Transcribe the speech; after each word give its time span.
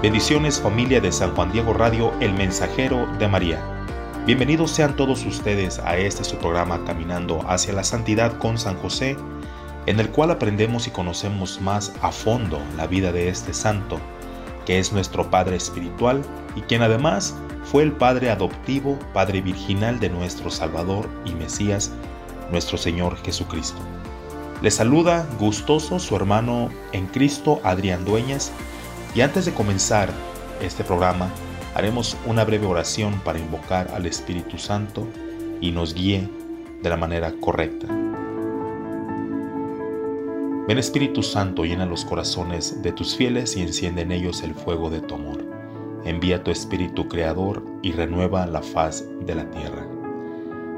Bendiciones 0.00 0.60
familia 0.60 1.00
de 1.00 1.10
San 1.10 1.34
Juan 1.34 1.50
Diego 1.50 1.72
Radio, 1.72 2.12
el 2.20 2.32
mensajero 2.32 3.08
de 3.18 3.26
María. 3.26 3.60
Bienvenidos 4.26 4.70
sean 4.70 4.94
todos 4.94 5.26
ustedes 5.26 5.80
a 5.80 5.96
este 5.96 6.22
su 6.22 6.36
programa 6.36 6.84
Caminando 6.84 7.44
hacia 7.50 7.72
la 7.72 7.82
Santidad 7.82 8.38
con 8.38 8.58
San 8.58 8.76
José, 8.76 9.16
en 9.86 9.98
el 9.98 10.10
cual 10.10 10.30
aprendemos 10.30 10.86
y 10.86 10.92
conocemos 10.92 11.60
más 11.60 11.92
a 12.00 12.12
fondo 12.12 12.60
la 12.76 12.86
vida 12.86 13.10
de 13.10 13.28
este 13.28 13.52
santo, 13.52 13.98
que 14.66 14.78
es 14.78 14.92
nuestro 14.92 15.32
Padre 15.32 15.56
Espiritual 15.56 16.22
y 16.54 16.60
quien 16.60 16.82
además 16.82 17.34
fue 17.64 17.82
el 17.82 17.90
Padre 17.90 18.30
adoptivo, 18.30 19.00
Padre 19.12 19.40
virginal 19.40 19.98
de 19.98 20.10
nuestro 20.10 20.48
Salvador 20.48 21.08
y 21.24 21.32
Mesías, 21.32 21.90
nuestro 22.52 22.78
Señor 22.78 23.16
Jesucristo. 23.24 23.80
Le 24.62 24.70
saluda 24.70 25.26
gustoso 25.40 25.98
su 25.98 26.14
hermano 26.14 26.68
en 26.92 27.08
Cristo, 27.08 27.60
Adrián 27.64 28.04
Dueñas, 28.04 28.52
y 29.18 29.20
antes 29.20 29.46
de 29.46 29.52
comenzar 29.52 30.10
este 30.62 30.84
programa, 30.84 31.28
haremos 31.74 32.16
una 32.24 32.44
breve 32.44 32.68
oración 32.68 33.20
para 33.24 33.40
invocar 33.40 33.90
al 33.92 34.06
Espíritu 34.06 34.58
Santo 34.58 35.08
y 35.60 35.72
nos 35.72 35.92
guíe 35.92 36.28
de 36.84 36.88
la 36.88 36.96
manera 36.96 37.34
correcta. 37.40 37.88
Ven 40.68 40.78
Espíritu 40.78 41.24
Santo, 41.24 41.64
llena 41.64 41.84
los 41.84 42.04
corazones 42.04 42.80
de 42.80 42.92
tus 42.92 43.16
fieles 43.16 43.56
y 43.56 43.62
enciende 43.62 44.02
en 44.02 44.12
ellos 44.12 44.44
el 44.44 44.54
fuego 44.54 44.88
de 44.88 45.00
tu 45.00 45.16
amor. 45.16 45.44
Envía 46.04 46.44
tu 46.44 46.52
Espíritu 46.52 47.08
Creador 47.08 47.64
y 47.82 47.90
renueva 47.90 48.46
la 48.46 48.62
faz 48.62 49.04
de 49.26 49.34
la 49.34 49.50
tierra. 49.50 49.84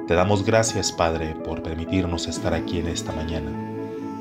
Te 0.06 0.14
damos 0.14 0.46
gracias, 0.46 0.92
Padre, 0.92 1.34
por 1.44 1.62
permitirnos 1.62 2.26
estar 2.26 2.54
aquí 2.54 2.78
en 2.78 2.88
esta 2.88 3.12
mañana. 3.12 3.69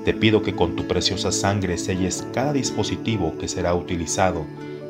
Te 0.06 0.14
pido 0.14 0.42
que 0.42 0.56
con 0.56 0.76
tu 0.76 0.88
preciosa 0.88 1.32
sangre 1.32 1.78
selles 1.78 2.26
cada 2.34 2.54
dispositivo 2.54 3.38
que 3.38 3.50
será 3.50 3.76
utilizado 3.76 4.46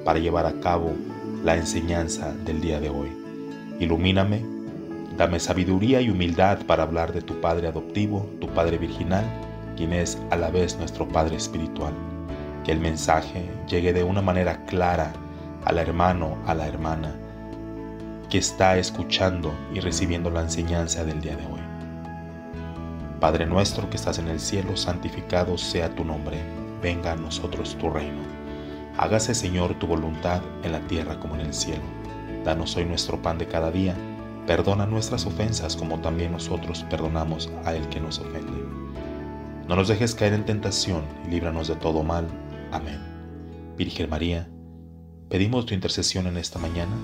para 0.05 0.19
llevar 0.19 0.45
a 0.45 0.59
cabo 0.61 0.93
la 1.43 1.55
enseñanza 1.55 2.33
del 2.45 2.61
día 2.61 2.79
de 2.79 2.89
hoy. 2.89 3.09
Ilumíname, 3.79 4.45
dame 5.17 5.39
sabiduría 5.39 5.99
y 6.01 6.09
humildad 6.09 6.59
para 6.67 6.83
hablar 6.83 7.11
de 7.11 7.21
tu 7.21 7.41
Padre 7.41 7.67
adoptivo, 7.67 8.29
tu 8.39 8.47
Padre 8.49 8.77
virginal, 8.77 9.25
quien 9.75 9.93
es 9.93 10.17
a 10.29 10.35
la 10.35 10.51
vez 10.51 10.77
nuestro 10.77 11.07
Padre 11.07 11.37
espiritual. 11.37 11.93
Que 12.63 12.71
el 12.71 12.79
mensaje 12.79 13.49
llegue 13.67 13.93
de 13.93 14.03
una 14.03 14.21
manera 14.21 14.63
clara 14.65 15.13
al 15.65 15.79
hermano, 15.79 16.37
a 16.45 16.53
la 16.53 16.67
hermana, 16.67 17.15
que 18.29 18.37
está 18.37 18.77
escuchando 18.77 19.53
y 19.73 19.79
recibiendo 19.79 20.29
la 20.29 20.41
enseñanza 20.41 21.03
del 21.03 21.19
día 21.19 21.35
de 21.35 21.45
hoy. 21.45 21.68
Padre 23.19 23.45
nuestro 23.45 23.89
que 23.89 23.97
estás 23.97 24.17
en 24.17 24.29
el 24.29 24.39
cielo, 24.39 24.77
santificado 24.77 25.57
sea 25.57 25.93
tu 25.93 26.05
nombre, 26.05 26.37
venga 26.81 27.11
a 27.11 27.15
nosotros 27.17 27.75
tu 27.77 27.89
reino. 27.89 28.21
Hágase 28.97 29.35
Señor 29.35 29.73
tu 29.77 29.87
voluntad 29.87 30.41
en 30.63 30.71
la 30.71 30.79
tierra 30.87 31.19
como 31.19 31.35
en 31.35 31.41
el 31.41 31.53
cielo. 31.53 31.83
Danos 32.45 32.77
hoy 32.77 32.85
nuestro 32.85 33.21
pan 33.21 33.37
de 33.37 33.45
cada 33.45 33.71
día, 33.71 33.93
perdona 34.47 34.85
nuestras 34.85 35.25
ofensas 35.25 35.75
como 35.75 35.99
también 35.99 36.31
nosotros 36.31 36.85
perdonamos 36.89 37.51
a 37.65 37.75
el 37.75 37.89
que 37.89 37.99
nos 37.99 38.19
ofende. 38.19 38.53
No 39.67 39.75
nos 39.75 39.89
dejes 39.89 40.15
caer 40.15 40.31
en 40.31 40.45
tentación 40.45 41.03
y 41.27 41.31
líbranos 41.31 41.67
de 41.67 41.75
todo 41.75 42.03
mal. 42.03 42.25
Amén. 42.71 43.01
Virgen 43.75 44.09
María, 44.09 44.47
pedimos 45.27 45.65
tu 45.65 45.73
intercesión 45.73 46.25
en 46.25 46.37
esta 46.37 46.57
mañana. 46.57 46.95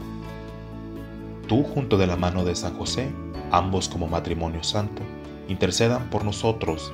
Tú 1.49 1.63
junto 1.63 1.97
de 1.97 2.07
la 2.07 2.15
mano 2.15 2.45
de 2.45 2.55
San 2.55 2.77
José, 2.77 3.11
ambos 3.51 3.89
como 3.89 4.07
matrimonio 4.07 4.63
santo, 4.63 5.01
intercedan 5.47 6.09
por 6.09 6.23
nosotros 6.23 6.91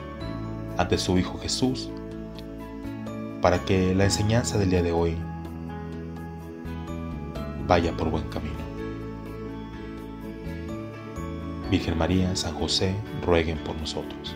ante 0.77 0.97
su 0.97 1.17
Hijo 1.17 1.37
Jesús, 1.39 1.89
para 3.41 3.59
que 3.65 3.95
la 3.95 4.05
enseñanza 4.05 4.57
del 4.57 4.69
día 4.69 4.83
de 4.83 4.91
hoy 4.91 5.15
vaya 7.67 7.95
por 7.95 8.09
buen 8.09 8.23
camino. 8.25 8.61
Virgen 11.69 11.97
María, 11.97 12.35
San 12.35 12.53
José, 12.55 12.93
rueguen 13.25 13.57
por 13.59 13.75
nosotros. 13.77 14.35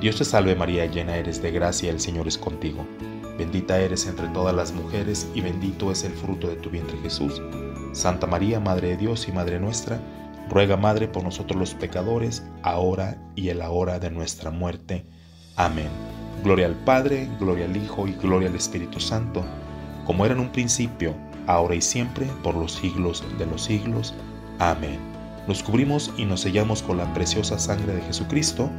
Dios 0.00 0.16
te 0.16 0.24
salve 0.24 0.54
María, 0.54 0.86
llena 0.86 1.16
eres 1.16 1.42
de 1.42 1.50
gracia, 1.50 1.90
el 1.90 2.00
Señor 2.00 2.26
es 2.26 2.38
contigo. 2.38 2.86
Bendita 3.38 3.78
eres 3.78 4.06
entre 4.06 4.28
todas 4.28 4.54
las 4.54 4.72
mujeres 4.72 5.28
y 5.34 5.40
bendito 5.40 5.90
es 5.90 6.04
el 6.04 6.12
fruto 6.12 6.48
de 6.48 6.56
tu 6.56 6.70
vientre 6.70 6.96
Jesús. 7.02 7.42
Santa 7.92 8.26
María, 8.26 8.60
Madre 8.60 8.88
de 8.88 8.96
Dios 8.96 9.28
y 9.28 9.32
Madre 9.32 9.60
nuestra, 9.60 10.00
ruega 10.48 10.76
Madre 10.76 11.08
por 11.08 11.24
nosotros 11.24 11.58
los 11.58 11.74
pecadores, 11.74 12.44
ahora 12.62 13.18
y 13.34 13.48
en 13.48 13.58
la 13.58 13.70
hora 13.70 13.98
de 13.98 14.10
nuestra 14.10 14.50
muerte. 14.50 15.06
Amén. 15.56 15.88
Gloria 16.42 16.66
al 16.66 16.74
Padre, 16.74 17.28
gloria 17.38 17.64
al 17.64 17.76
Hijo 17.76 18.06
y 18.06 18.12
gloria 18.12 18.48
al 18.48 18.54
Espíritu 18.54 19.00
Santo, 19.00 19.44
como 20.04 20.24
era 20.24 20.34
en 20.34 20.40
un 20.40 20.50
principio, 20.50 21.14
ahora 21.46 21.74
y 21.74 21.80
siempre, 21.80 22.26
por 22.42 22.54
los 22.54 22.72
siglos 22.72 23.24
de 23.38 23.46
los 23.46 23.64
siglos. 23.64 24.14
Amén. 24.58 24.98
Nos 25.46 25.62
cubrimos 25.62 26.12
y 26.16 26.24
nos 26.24 26.40
sellamos 26.40 26.82
con 26.82 26.96
la 26.96 27.12
preciosa 27.14 27.58
sangre 27.58 27.94
de 27.94 28.02
Jesucristo, 28.02 28.70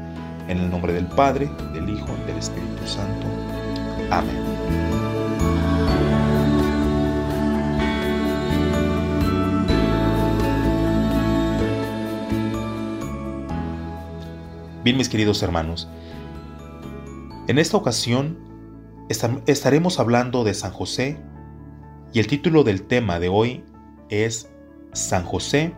en 0.47 0.59
el 0.59 0.69
nombre 0.69 0.93
del 0.93 1.07
Padre, 1.07 1.49
del 1.73 1.89
Hijo 1.89 2.07
y 2.23 2.27
del 2.27 2.37
Espíritu 2.37 2.85
Santo. 2.85 3.27
Amén. 4.11 5.14
Bien, 14.85 14.97
mis 14.97 15.09
queridos 15.09 15.41
hermanos, 15.41 15.87
en 17.47 17.57
esta 17.57 17.75
ocasión 17.75 18.37
estaremos 19.47 19.99
hablando 19.99 20.43
de 20.43 20.53
San 20.53 20.71
José 20.71 21.17
y 22.13 22.19
el 22.19 22.27
título 22.27 22.63
del 22.63 22.83
tema 22.83 23.19
de 23.19 23.27
hoy 23.27 23.63
es 24.11 24.47
San 24.93 25.25
José 25.25 25.73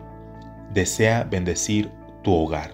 desea 0.74 1.24
bendecir 1.24 1.90
tu 2.22 2.34
hogar. 2.34 2.70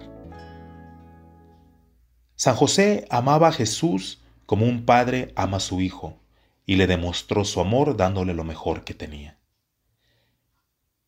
San 2.35 2.55
José 2.57 3.07
amaba 3.09 3.47
a 3.47 3.53
Jesús 3.53 4.21
como 4.45 4.65
un 4.65 4.83
padre 4.83 5.31
ama 5.37 5.55
a 5.55 5.61
su 5.61 5.79
hijo 5.79 6.19
y 6.65 6.75
le 6.75 6.85
demostró 6.85 7.45
su 7.45 7.61
amor 7.61 7.95
dándole 7.95 8.33
lo 8.33 8.43
mejor 8.43 8.83
que 8.83 8.93
tenía. 8.93 9.39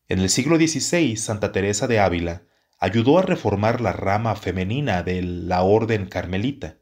En 0.08 0.20
el 0.20 0.30
siglo 0.30 0.56
XVI, 0.56 1.18
Santa 1.18 1.52
Teresa 1.52 1.86
de 1.86 2.00
Ávila 2.00 2.47
ayudó 2.78 3.18
a 3.18 3.22
reformar 3.22 3.80
la 3.80 3.92
rama 3.92 4.34
femenina 4.36 5.02
de 5.02 5.22
la 5.22 5.62
orden 5.62 6.06
carmelita. 6.06 6.78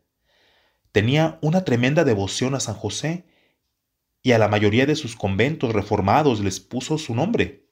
Tenía 0.92 1.38
una 1.42 1.64
tremenda 1.64 2.04
devoción 2.04 2.54
a 2.54 2.60
San 2.60 2.74
José 2.74 3.26
y 4.22 4.32
a 4.32 4.38
la 4.38 4.48
mayoría 4.48 4.86
de 4.86 4.96
sus 4.96 5.16
conventos 5.16 5.72
reformados 5.72 6.40
les 6.40 6.60
puso 6.60 6.98
su 6.98 7.14
nombre. 7.14 7.66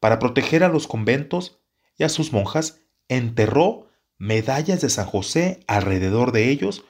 Para 0.00 0.18
proteger 0.18 0.64
a 0.64 0.68
los 0.68 0.86
conventos 0.86 1.60
y 1.96 2.04
a 2.04 2.08
sus 2.08 2.32
monjas, 2.32 2.80
enterró 3.08 3.88
medallas 4.18 4.80
de 4.80 4.90
San 4.90 5.06
José 5.06 5.60
alrededor 5.66 6.32
de 6.32 6.50
ellos 6.50 6.84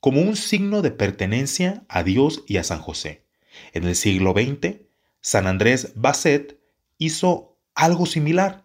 como 0.00 0.20
un 0.20 0.36
signo 0.36 0.82
de 0.82 0.90
pertenencia 0.90 1.84
a 1.88 2.02
Dios 2.02 2.44
y 2.46 2.56
a 2.56 2.64
San 2.64 2.80
José. 2.80 3.26
En 3.72 3.84
el 3.84 3.96
siglo 3.96 4.32
XX, 4.32 4.80
San 5.20 5.46
Andrés 5.46 5.92
Basset 5.94 6.58
hizo 6.98 7.58
algo 7.74 8.06
similar. 8.06 8.64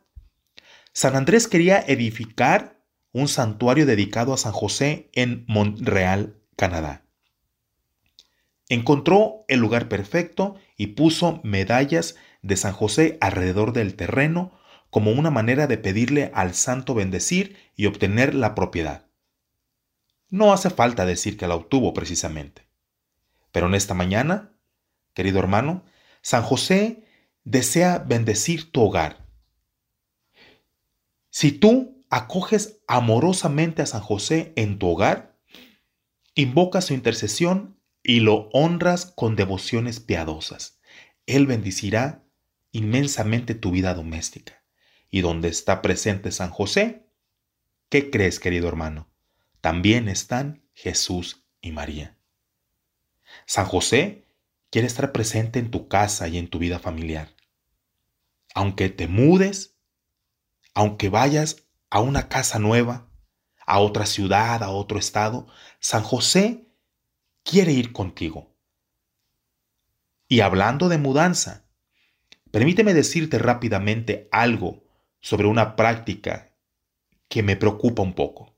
San 0.97 1.17
Andrés 1.17 1.49
quería 1.49 1.83
edificar 1.85 2.81
un 3.11 3.27
santuario 3.27 3.85
dedicado 3.85 4.33
a 4.33 4.37
San 4.37 4.53
José 4.53 5.09
en 5.11 5.43
Montreal, 5.45 6.37
Canadá. 6.55 7.05
Encontró 8.69 9.43
el 9.49 9.59
lugar 9.59 9.89
perfecto 9.89 10.55
y 10.77 10.87
puso 10.87 11.41
medallas 11.43 12.15
de 12.43 12.55
San 12.55 12.71
José 12.71 13.17
alrededor 13.19 13.73
del 13.73 13.95
terreno 13.95 14.57
como 14.89 15.11
una 15.11 15.31
manera 15.31 15.67
de 15.67 15.77
pedirle 15.77 16.31
al 16.33 16.53
santo 16.53 16.93
bendecir 16.93 17.57
y 17.75 17.87
obtener 17.87 18.33
la 18.33 18.55
propiedad. 18.55 19.07
No 20.29 20.53
hace 20.53 20.69
falta 20.69 21.05
decir 21.05 21.35
que 21.35 21.47
la 21.47 21.55
obtuvo 21.55 21.93
precisamente. 21.93 22.69
Pero 23.51 23.67
en 23.67 23.75
esta 23.75 23.95
mañana, 23.95 24.53
querido 25.13 25.39
hermano, 25.39 25.83
San 26.21 26.43
José 26.43 27.03
desea 27.43 27.99
bendecir 27.99 28.71
tu 28.71 28.83
hogar. 28.83 29.24
Si 31.37 31.51
tú 31.51 32.01
acoges 32.09 32.79
amorosamente 32.87 33.81
a 33.81 33.85
San 33.85 33.99
José 33.99 34.53
en 34.55 34.79
tu 34.79 34.87
hogar, 34.87 35.37
invoca 36.33 36.79
su 36.79 36.93
intercesión 36.93 37.77
y 38.01 38.21
lo 38.21 38.47
honras 38.53 39.11
con 39.17 39.35
devociones 39.35 39.99
piadosas. 39.99 40.79
Él 41.25 41.45
bendecirá 41.45 42.23
inmensamente 42.71 43.53
tu 43.53 43.71
vida 43.71 43.93
doméstica. 43.93 44.63
Y 45.09 45.19
donde 45.19 45.49
está 45.49 45.81
presente 45.81 46.31
San 46.31 46.51
José, 46.51 47.05
¿qué 47.89 48.09
crees, 48.09 48.39
querido 48.39 48.69
hermano? 48.69 49.09
También 49.59 50.07
están 50.07 50.63
Jesús 50.73 51.43
y 51.59 51.73
María. 51.73 52.17
San 53.45 53.65
José 53.65 54.23
quiere 54.69 54.87
estar 54.87 55.11
presente 55.11 55.59
en 55.59 55.69
tu 55.69 55.89
casa 55.89 56.29
y 56.29 56.37
en 56.37 56.47
tu 56.47 56.59
vida 56.59 56.79
familiar. 56.79 57.35
Aunque 58.53 58.87
te 58.87 59.09
mudes, 59.09 59.74
aunque 60.75 61.09
vayas 61.09 61.65
a 61.89 62.01
una 62.01 62.27
casa 62.27 62.59
nueva, 62.59 63.09
a 63.65 63.79
otra 63.79 64.05
ciudad, 64.05 64.61
a 64.61 64.69
otro 64.69 64.99
estado, 64.99 65.47
San 65.79 66.03
José 66.03 66.67
quiere 67.43 67.71
ir 67.71 67.93
contigo. 67.93 68.53
Y 70.27 70.41
hablando 70.41 70.89
de 70.89 70.97
mudanza, 70.97 71.65
permíteme 72.51 72.93
decirte 72.93 73.39
rápidamente 73.39 74.27
algo 74.31 74.83
sobre 75.21 75.47
una 75.47 75.75
práctica 75.75 76.51
que 77.29 77.41
me 77.41 77.55
preocupa 77.55 78.03
un 78.03 78.13
poco. 78.13 78.55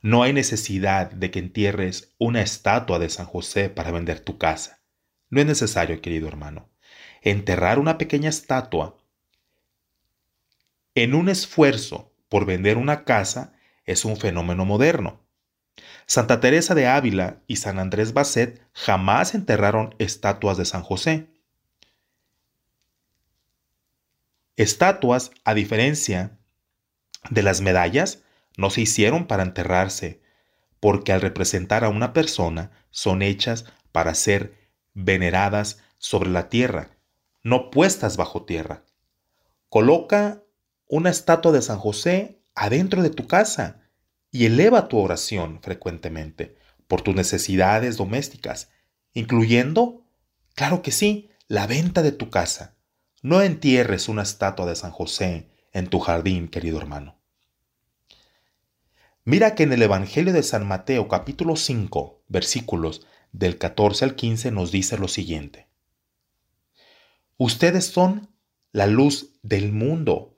No 0.00 0.22
hay 0.22 0.32
necesidad 0.32 1.10
de 1.10 1.30
que 1.30 1.38
entierres 1.38 2.14
una 2.18 2.40
estatua 2.40 2.98
de 2.98 3.10
San 3.10 3.26
José 3.26 3.68
para 3.68 3.90
vender 3.90 4.20
tu 4.20 4.38
casa. 4.38 4.80
No 5.28 5.40
es 5.40 5.46
necesario, 5.46 6.00
querido 6.00 6.28
hermano. 6.28 6.70
Enterrar 7.20 7.78
una 7.78 7.98
pequeña 7.98 8.28
estatua 8.28 8.97
en 11.02 11.14
un 11.14 11.28
esfuerzo 11.28 12.12
por 12.28 12.46
vender 12.46 12.76
una 12.76 13.04
casa 13.04 13.52
es 13.84 14.04
un 14.04 14.16
fenómeno 14.16 14.64
moderno. 14.64 15.20
Santa 16.06 16.40
Teresa 16.40 16.74
de 16.74 16.86
Ávila 16.86 17.42
y 17.46 17.56
San 17.56 17.78
Andrés 17.78 18.12
Basset 18.12 18.62
jamás 18.72 19.34
enterraron 19.34 19.94
estatuas 19.98 20.56
de 20.56 20.64
San 20.64 20.82
José. 20.82 21.28
Estatuas, 24.56 25.30
a 25.44 25.54
diferencia 25.54 26.38
de 27.30 27.42
las 27.42 27.60
medallas, 27.60 28.22
no 28.56 28.70
se 28.70 28.80
hicieron 28.80 29.26
para 29.26 29.42
enterrarse, 29.42 30.20
porque 30.80 31.12
al 31.12 31.20
representar 31.20 31.84
a 31.84 31.88
una 31.88 32.12
persona 32.12 32.70
son 32.90 33.22
hechas 33.22 33.66
para 33.92 34.14
ser 34.14 34.54
veneradas 34.94 35.78
sobre 35.98 36.30
la 36.30 36.48
tierra, 36.48 36.90
no 37.42 37.70
puestas 37.70 38.16
bajo 38.16 38.44
tierra. 38.44 38.84
Coloca 39.68 40.42
una 40.88 41.10
estatua 41.10 41.52
de 41.52 41.62
San 41.62 41.78
José 41.78 42.42
adentro 42.54 43.02
de 43.02 43.10
tu 43.10 43.26
casa 43.26 43.82
y 44.30 44.46
eleva 44.46 44.88
tu 44.88 44.98
oración 44.98 45.60
frecuentemente 45.62 46.56
por 46.86 47.02
tus 47.02 47.14
necesidades 47.14 47.96
domésticas, 47.96 48.70
incluyendo, 49.12 50.04
claro 50.54 50.82
que 50.82 50.90
sí, 50.90 51.30
la 51.46 51.66
venta 51.66 52.02
de 52.02 52.12
tu 52.12 52.30
casa. 52.30 52.76
No 53.22 53.42
entierres 53.42 54.08
una 54.08 54.22
estatua 54.22 54.66
de 54.66 54.76
San 54.76 54.90
José 54.90 55.50
en 55.72 55.88
tu 55.88 56.00
jardín, 56.00 56.48
querido 56.48 56.78
hermano. 56.78 57.18
Mira 59.24 59.54
que 59.54 59.64
en 59.64 59.72
el 59.72 59.82
Evangelio 59.82 60.32
de 60.32 60.42
San 60.42 60.66
Mateo 60.66 61.06
capítulo 61.08 61.56
5, 61.56 62.22
versículos 62.28 63.06
del 63.32 63.58
14 63.58 64.06
al 64.06 64.14
15 64.14 64.50
nos 64.52 64.72
dice 64.72 64.96
lo 64.96 65.08
siguiente. 65.08 65.68
Ustedes 67.36 67.86
son 67.86 68.34
la 68.72 68.86
luz 68.86 69.38
del 69.42 69.72
mundo. 69.72 70.37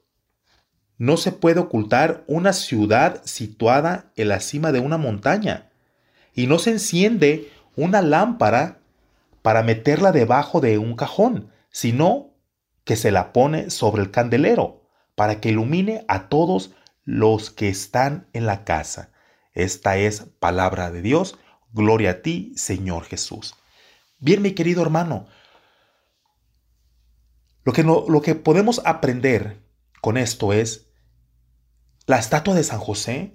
No 1.00 1.16
se 1.16 1.32
puede 1.32 1.60
ocultar 1.60 2.24
una 2.26 2.52
ciudad 2.52 3.22
situada 3.24 4.12
en 4.16 4.28
la 4.28 4.38
cima 4.38 4.70
de 4.70 4.80
una 4.80 4.98
montaña 4.98 5.70
y 6.34 6.46
no 6.46 6.58
se 6.58 6.72
enciende 6.72 7.50
una 7.74 8.02
lámpara 8.02 8.80
para 9.40 9.62
meterla 9.62 10.12
debajo 10.12 10.60
de 10.60 10.76
un 10.76 10.96
cajón, 10.96 11.50
sino 11.70 12.34
que 12.84 12.96
se 12.96 13.12
la 13.12 13.32
pone 13.32 13.70
sobre 13.70 14.02
el 14.02 14.10
candelero 14.10 14.82
para 15.14 15.40
que 15.40 15.48
ilumine 15.48 16.04
a 16.06 16.28
todos 16.28 16.74
los 17.06 17.48
que 17.48 17.70
están 17.70 18.28
en 18.34 18.44
la 18.44 18.64
casa. 18.64 19.10
Esta 19.54 19.96
es 19.96 20.26
palabra 20.38 20.90
de 20.90 21.00
Dios. 21.00 21.38
Gloria 21.72 22.10
a 22.10 22.20
ti, 22.20 22.52
Señor 22.56 23.04
Jesús. 23.04 23.54
Bien, 24.18 24.42
mi 24.42 24.52
querido 24.52 24.82
hermano, 24.82 25.28
lo 27.64 27.72
que, 27.72 27.84
no, 27.84 28.04
lo 28.06 28.20
que 28.20 28.34
podemos 28.34 28.82
aprender 28.84 29.62
con 30.02 30.18
esto 30.18 30.52
es 30.52 30.89
la 32.06 32.18
estatua 32.18 32.54
de 32.54 32.64
San 32.64 32.78
José, 32.78 33.34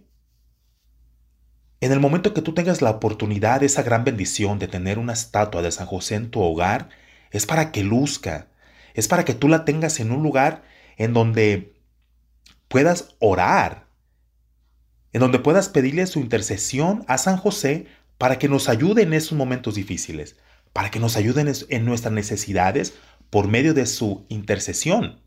en 1.81 1.91
el 1.91 2.00
momento 2.00 2.33
que 2.33 2.41
tú 2.41 2.53
tengas 2.53 2.81
la 2.81 2.89
oportunidad, 2.89 3.63
esa 3.63 3.83
gran 3.83 4.03
bendición 4.03 4.59
de 4.59 4.67
tener 4.67 4.97
una 4.97 5.13
estatua 5.13 5.62
de 5.62 5.71
San 5.71 5.88
José 5.88 6.15
en 6.15 6.31
tu 6.31 6.41
hogar, 6.41 6.89
es 7.31 7.45
para 7.45 7.71
que 7.71 7.83
luzca, 7.83 8.47
es 8.94 9.07
para 9.07 9.25
que 9.25 9.33
tú 9.33 9.47
la 9.47 9.65
tengas 9.65 10.00
en 10.00 10.12
un 10.12 10.23
lugar 10.23 10.63
en 10.97 11.13
donde 11.13 11.75
puedas 12.67 13.15
orar, 13.19 13.88
en 15.13 15.19
donde 15.19 15.39
puedas 15.39 15.69
pedirle 15.69 16.07
su 16.07 16.19
intercesión 16.19 17.06
a 17.07 17.17
San 17.17 17.38
José 17.38 17.88
para 18.17 18.39
que 18.39 18.47
nos 18.47 18.69
ayude 18.69 19.03
en 19.03 19.13
esos 19.13 19.38
momentos 19.38 19.75
difíciles, 19.75 20.38
para 20.73 20.91
que 20.91 21.00
nos 21.00 21.17
ayude 21.17 21.45
en 21.69 21.85
nuestras 21.85 22.13
necesidades 22.13 22.94
por 23.29 23.47
medio 23.47 23.73
de 23.73 23.85
su 23.85 24.25
intercesión. 24.29 25.21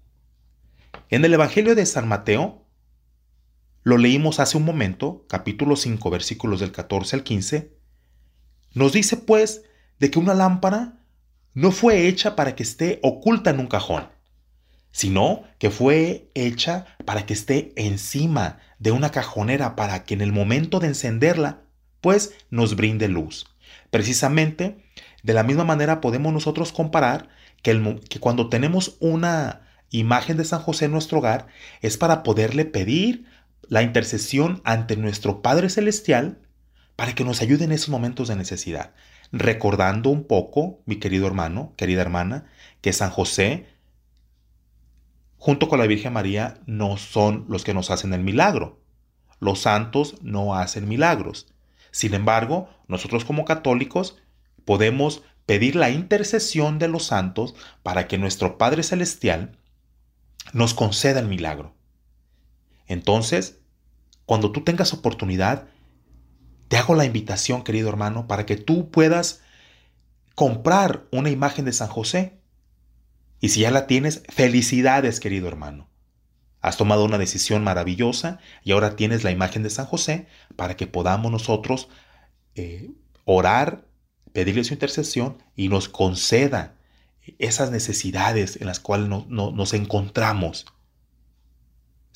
En 1.11 1.25
el 1.25 1.35
Evangelio 1.35 1.75
de 1.75 1.87
San 1.87 2.08
Mateo, 2.08 2.67
lo 3.88 3.96
leímos 3.96 4.38
hace 4.38 4.58
un 4.58 4.67
momento, 4.67 5.25
capítulo 5.31 5.75
5, 5.75 6.11
versículos 6.11 6.61
del 6.61 6.73
14 6.73 7.17
al 7.17 7.23
15. 7.23 7.73
Nos 8.75 8.93
dice 8.93 9.17
pues 9.17 9.62
de 9.99 10.11
que 10.11 10.19
una 10.19 10.35
lámpara 10.35 10.99
no 11.55 11.70
fue 11.70 12.06
hecha 12.06 12.37
para 12.37 12.55
que 12.55 12.64
esté 12.64 13.00
oculta 13.02 13.49
en 13.49 13.61
un 13.61 13.67
cajón, 13.67 14.08
sino 14.90 15.44
que 15.58 15.70
fue 15.70 16.31
hecha 16.35 16.85
para 17.06 17.25
que 17.25 17.32
esté 17.32 17.73
encima 17.76 18.58
de 18.79 18.90
una 18.90 19.08
cajonera 19.08 19.75
para 19.75 20.05
que 20.05 20.12
en 20.12 20.20
el 20.20 20.32
momento 20.32 20.81
de 20.81 20.88
encenderla, 20.88 21.62
pues 22.02 22.35
nos 22.50 22.76
brinde 22.76 23.08
luz. 23.08 23.46
Precisamente, 23.90 24.85
de 25.23 25.32
la 25.32 25.44
misma 25.44 25.64
manera 25.64 26.02
podemos 26.02 26.35
nosotros 26.35 26.73
comparar 26.73 27.31
que, 27.62 28.02
que 28.11 28.20
cuando 28.20 28.50
tenemos 28.50 28.99
una 29.00 29.62
imagen 29.88 30.37
de 30.37 30.44
San 30.44 30.61
José 30.61 30.85
en 30.85 30.90
nuestro 30.90 31.20
hogar, 31.20 31.46
es 31.81 31.96
para 31.96 32.23
poderle 32.23 32.67
pedir 32.67 33.25
la 33.69 33.82
intercesión 33.82 34.61
ante 34.65 34.97
nuestro 34.97 35.43
Padre 35.43 35.69
Celestial 35.69 36.41
para 36.97 37.15
que 37.15 37.25
nos 37.25 37.43
ayude 37.43 37.65
en 37.65 37.73
esos 37.73 37.91
momentos 37.91 38.29
de 38.29 38.37
necesidad. 38.37 38.93
Recordando 39.31 40.11
un 40.11 40.25
poco, 40.25 40.81
mi 40.87 40.97
querido 40.97 41.26
hermano, 41.26 41.75
querida 41.76 42.00
hermana, 42.00 42.47
que 42.81 42.93
San 42.93 43.11
José, 43.11 43.66
junto 45.37 45.69
con 45.69 45.78
la 45.78 45.87
Virgen 45.87 46.14
María, 46.14 46.61
no 46.66 46.97
son 46.97 47.45
los 47.49 47.62
que 47.62 47.75
nos 47.75 47.90
hacen 47.90 48.12
el 48.14 48.23
milagro. 48.23 48.81
Los 49.38 49.61
santos 49.61 50.16
no 50.23 50.57
hacen 50.57 50.88
milagros. 50.88 51.52
Sin 51.90 52.14
embargo, 52.14 52.69
nosotros 52.88 53.25
como 53.25 53.45
católicos 53.45 54.16
podemos 54.64 55.23
pedir 55.47 55.76
la 55.76 55.90
intercesión 55.90 56.78
de 56.78 56.88
los 56.88 57.04
santos 57.04 57.54
para 57.83 58.09
que 58.09 58.19
nuestro 58.19 58.59
Padre 58.59 58.83
Celestial 58.83 59.57
nos 60.52 60.75
conceda 60.75 61.21
el 61.21 61.28
milagro. 61.28 61.77
Entonces, 62.88 63.61
cuando 64.26 64.50
tú 64.50 64.64
tengas 64.64 64.92
oportunidad, 64.92 65.68
te 66.68 66.76
hago 66.76 66.95
la 66.95 67.04
invitación, 67.04 67.62
querido 67.62 67.88
hermano, 67.88 68.26
para 68.26 68.45
que 68.45 68.57
tú 68.57 68.90
puedas 68.90 69.42
comprar 70.35 71.07
una 71.12 71.30
imagen 71.30 71.64
de 71.64 71.73
San 71.73 71.88
José. 71.88 72.38
Y 73.40 73.50
si 73.50 73.61
ya 73.61 73.71
la 73.71 73.87
tienes, 73.87 74.23
felicidades, 74.28 75.21
querido 75.21 75.49
hermano. 75.49 75.88
Has 76.61 76.76
tomado 76.76 77.04
una 77.04 77.18
decisión 77.18 77.62
maravillosa 77.62 78.38
y 78.64 78.73
ahora 78.73 78.97
tienes 78.97 79.23
la 79.23 79.30
imagen 79.30 79.62
de 79.62 79.71
San 79.71 79.87
José 79.87 80.26
para 80.57 80.76
que 80.76 80.87
podamos 80.87 81.30
nosotros 81.30 81.88
eh, 82.57 82.90
orar, 83.25 83.87
pedirle 84.33 84.64
su 84.64 84.75
intercesión 84.75 85.42
y 85.54 85.68
nos 85.68 85.88
conceda 85.88 86.75
esas 87.38 87.71
necesidades 87.71 88.61
en 88.61 88.66
las 88.66 88.80
cuales 88.80 89.09
nos 89.09 89.75
encontramos. 89.75 90.66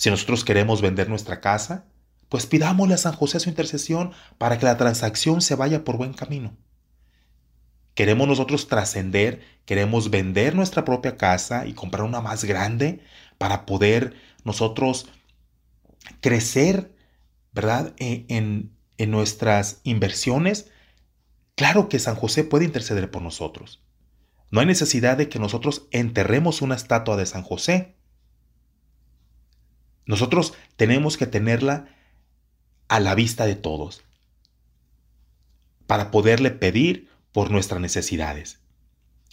Si 0.03 0.11
nosotros 0.11 0.43
queremos 0.43 0.83
vender 0.83 1.09
nuestra 1.09 1.41
casa, 1.41 1.85
pues 2.29 2.45
pidámosle 2.47 2.95
a 2.95 2.99
San 2.99 3.13
José 3.13 3.39
su 3.39 3.49
intercesión 3.49 4.11
para 4.37 4.59
que 4.59 4.65
la 4.65 4.77
transacción 4.77 5.41
se 5.41 5.55
vaya 5.55 5.85
por 5.85 5.97
buen 5.97 6.13
camino. 6.13 6.57
Queremos 7.95 8.27
nosotros 8.27 8.67
trascender, 8.67 9.43
queremos 9.65 10.11
vender 10.11 10.57
nuestra 10.57 10.85
propia 10.85 11.17
casa 11.17 11.69
y 11.69 11.75
comprar 11.75 12.03
una 12.03 12.21
más 12.21 12.43
grande 12.43 12.99
para 13.39 13.65
poder 13.65 14.15
nosotros 14.43 15.09
crecer, 16.21 16.97
¿verdad? 17.53 17.95
E, 17.99 18.25
en, 18.27 18.73
en 18.99 19.11
nuestras 19.13 19.83
inversiones. 19.85 20.69
Claro 21.55 21.89
que 21.89 22.01
San 22.01 22.17
José 22.17 22.43
puede 22.43 22.65
interceder 22.65 23.09
por 23.09 23.23
nosotros. 23.23 23.85
No 24.51 24.59
hay 24.59 24.67
necesidad 24.67 25.17
de 25.17 25.29
que 25.29 25.39
nosotros 25.39 25.87
enterremos 25.93 26.61
una 26.61 26.75
estatua 26.75 27.17
de 27.17 27.27
San 27.27 27.45
José. 27.45 27.95
Nosotros 30.07 30.55
tenemos 30.77 31.17
que 31.17 31.27
tenerla 31.27 31.87
a 32.89 33.01
la 33.01 33.15
vista 33.15 33.47
de 33.47 33.57
todos. 33.57 34.05
para 35.87 36.11
poderle 36.11 36.51
pedir 36.51 37.11
por 37.33 37.51
nuestras 37.51 37.79
necesidades. 37.81 38.61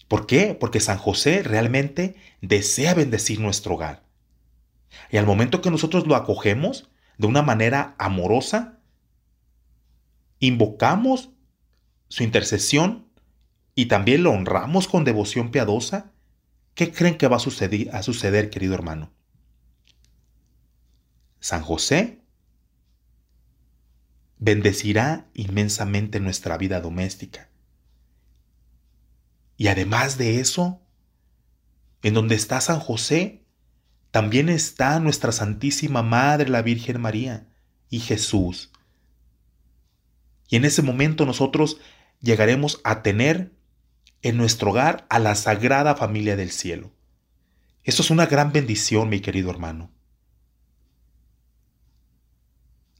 ¿Por 0.09 0.25
qué? 0.25 0.57
Porque 0.59 0.81
San 0.81 0.97
José 0.97 1.41
realmente 1.43 2.15
desea 2.41 2.93
bendecir 2.93 3.39
nuestro 3.39 3.75
hogar. 3.75 4.03
Y 5.09 5.17
al 5.17 5.25
momento 5.25 5.61
que 5.61 5.71
nosotros 5.71 6.05
lo 6.07 6.15
acogemos 6.15 6.89
de 7.17 7.27
una 7.27 7.43
manera 7.43 7.95
amorosa, 7.97 8.79
invocamos 10.39 11.29
su 12.09 12.23
intercesión 12.23 13.07
y 13.75 13.85
también 13.85 14.23
lo 14.23 14.31
honramos 14.31 14.87
con 14.87 15.03
devoción 15.05 15.51
piadosa, 15.51 16.11
¿qué 16.73 16.91
creen 16.91 17.17
que 17.17 17.27
va 17.27 17.37
a 17.37 17.39
suceder, 17.39 17.89
suceder 18.03 18.49
querido 18.49 18.73
hermano? 18.73 19.11
San 21.39 21.61
José 21.61 22.21
bendecirá 24.37 25.27
inmensamente 25.33 26.19
nuestra 26.19 26.57
vida 26.57 26.79
doméstica. 26.81 27.49
Y 29.57 29.67
además 29.67 30.17
de 30.17 30.39
eso, 30.39 30.81
en 32.01 32.13
donde 32.13 32.35
está 32.35 32.61
San 32.61 32.79
José, 32.79 33.43
también 34.11 34.49
está 34.49 34.99
nuestra 34.99 35.31
Santísima 35.31 36.01
Madre, 36.01 36.49
la 36.49 36.61
Virgen 36.61 37.01
María, 37.01 37.47
y 37.89 37.99
Jesús. 37.99 38.71
Y 40.47 40.55
en 40.55 40.65
ese 40.65 40.81
momento 40.81 41.25
nosotros 41.25 41.77
llegaremos 42.21 42.79
a 42.83 43.01
tener 43.01 43.51
en 44.21 44.37
nuestro 44.37 44.71
hogar 44.71 45.05
a 45.09 45.19
la 45.19 45.35
Sagrada 45.35 45.95
Familia 45.95 46.35
del 46.35 46.51
Cielo. 46.51 46.91
Eso 47.83 48.01
es 48.01 48.09
una 48.09 48.25
gran 48.25 48.51
bendición, 48.51 49.09
mi 49.09 49.19
querido 49.19 49.49
hermano. 49.49 49.91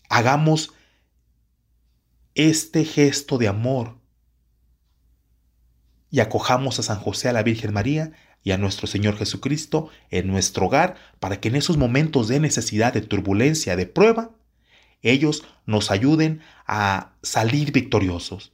Hagamos 0.10 0.74
este 2.34 2.84
gesto 2.84 3.38
de 3.38 3.48
amor 3.48 4.00
y 6.10 6.20
acojamos 6.20 6.80
a 6.80 6.84
San 6.84 7.00
José, 7.00 7.30
a 7.30 7.34
la 7.34 7.44
Virgen 7.44 7.74
María 7.74 8.12
y 8.44 8.52
a 8.52 8.58
nuestro 8.58 8.88
Señor 8.88 9.18
Jesucristo 9.18 9.90
en 10.10 10.28
nuestro 10.28 10.66
hogar 10.66 10.96
para 11.20 11.40
que 11.40 11.50
en 11.50 11.56
esos 11.56 11.78
momentos 11.78 12.28
de 12.28 12.40
necesidad, 12.40 12.92
de 12.94 13.02
turbulencia, 13.02 13.76
de 13.76 13.86
prueba, 13.86 14.32
ellos 15.04 15.44
nos 15.68 15.92
ayuden 15.92 16.42
a 16.66 17.14
salir 17.22 17.72
victoriosos. 17.72 18.52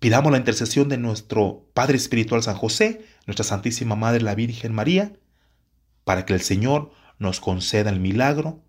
Pidamos 0.00 0.32
la 0.32 0.38
intercesión 0.38 0.88
de 0.88 0.98
nuestro 0.98 1.70
Padre 1.72 1.96
Espiritual 1.96 2.42
San 2.42 2.56
José, 2.56 3.06
nuestra 3.26 3.44
Santísima 3.44 3.94
Madre 3.94 4.22
la 4.22 4.34
Virgen 4.34 4.74
María, 4.74 5.12
para 6.02 6.26
que 6.26 6.34
el 6.34 6.40
Señor 6.40 6.90
nos 7.18 7.38
conceda 7.38 7.90
el 7.90 8.00
milagro 8.00 8.63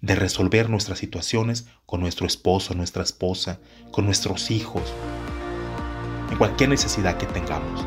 de 0.00 0.14
resolver 0.14 0.70
nuestras 0.70 0.98
situaciones 0.98 1.66
con 1.86 2.00
nuestro 2.00 2.26
esposo, 2.26 2.74
nuestra 2.74 3.02
esposa, 3.02 3.58
con 3.90 4.06
nuestros 4.06 4.50
hijos, 4.50 4.82
en 6.30 6.38
cualquier 6.38 6.70
necesidad 6.70 7.16
que 7.16 7.26
tengamos. 7.26 7.84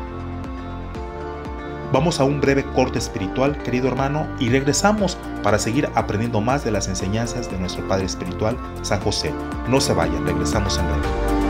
Vamos 1.92 2.18
a 2.18 2.24
un 2.24 2.40
breve 2.40 2.64
corte 2.74 2.98
espiritual, 2.98 3.62
querido 3.62 3.86
hermano, 3.86 4.28
y 4.40 4.48
regresamos 4.48 5.16
para 5.44 5.58
seguir 5.60 5.88
aprendiendo 5.94 6.40
más 6.40 6.64
de 6.64 6.72
las 6.72 6.88
enseñanzas 6.88 7.50
de 7.50 7.58
nuestro 7.58 7.86
Padre 7.86 8.06
Espiritual, 8.06 8.56
San 8.82 9.00
José. 9.00 9.32
No 9.68 9.80
se 9.80 9.92
vayan, 9.92 10.26
regresamos 10.26 10.76
en 10.78 10.86
breve. 10.86 11.44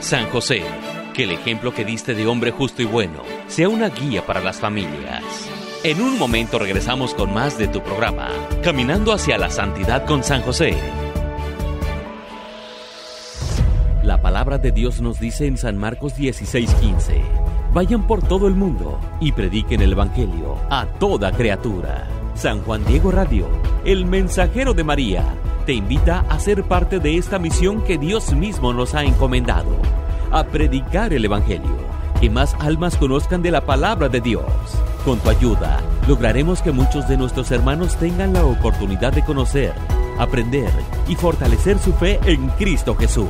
San 0.00 0.28
José, 0.30 0.62
que 1.14 1.24
el 1.24 1.30
ejemplo 1.30 1.72
que 1.72 1.84
diste 1.84 2.14
de 2.14 2.26
hombre 2.26 2.50
justo 2.50 2.82
y 2.82 2.86
bueno 2.86 3.22
sea 3.46 3.68
una 3.68 3.88
guía 3.88 4.24
para 4.26 4.40
las 4.40 4.58
familias. 4.58 5.22
En 5.84 6.00
un 6.00 6.18
momento 6.18 6.58
regresamos 6.58 7.14
con 7.14 7.32
más 7.32 7.56
de 7.56 7.68
tu 7.68 7.80
programa, 7.80 8.30
Caminando 8.64 9.12
hacia 9.12 9.38
la 9.38 9.48
Santidad 9.48 10.04
con 10.06 10.24
San 10.24 10.42
José. 10.42 10.74
La 14.02 14.20
palabra 14.20 14.58
de 14.58 14.72
Dios 14.72 15.00
nos 15.00 15.20
dice 15.20 15.46
en 15.46 15.56
San 15.56 15.78
Marcos 15.78 16.16
16:15, 16.16 17.22
vayan 17.72 18.08
por 18.08 18.26
todo 18.26 18.48
el 18.48 18.56
mundo 18.56 18.98
y 19.20 19.30
prediquen 19.30 19.80
el 19.80 19.92
Evangelio 19.92 20.56
a 20.68 20.84
toda 20.84 21.30
criatura. 21.30 22.08
San 22.34 22.60
Juan 22.62 22.84
Diego 22.84 23.12
Radio, 23.12 23.46
el 23.84 24.04
mensajero 24.04 24.74
de 24.74 24.82
María, 24.82 25.22
te 25.64 25.74
invita 25.74 26.24
a 26.28 26.40
ser 26.40 26.64
parte 26.64 26.98
de 26.98 27.18
esta 27.18 27.38
misión 27.38 27.84
que 27.84 27.98
Dios 27.98 28.34
mismo 28.34 28.72
nos 28.72 28.96
ha 28.96 29.04
encomendado, 29.04 29.76
a 30.32 30.42
predicar 30.42 31.12
el 31.12 31.24
Evangelio, 31.24 31.87
que 32.20 32.30
más 32.30 32.54
almas 32.60 32.96
conozcan 32.96 33.42
de 33.42 33.50
la 33.50 33.62
palabra 33.62 34.08
de 34.08 34.20
Dios. 34.20 34.44
Con 35.04 35.18
tu 35.20 35.28
ayuda, 35.30 35.80
lograremos 36.06 36.62
que 36.62 36.70
muchos 36.72 37.08
de 37.08 37.16
nuestros 37.16 37.50
hermanos 37.50 37.96
tengan 37.96 38.32
la 38.32 38.44
oportunidad 38.44 39.12
de 39.12 39.24
conocer, 39.24 39.72
aprender 40.18 40.70
y 41.06 41.14
fortalecer 41.14 41.78
su 41.78 41.92
fe 41.92 42.18
en 42.24 42.48
Cristo 42.50 42.96
Jesús. 42.96 43.28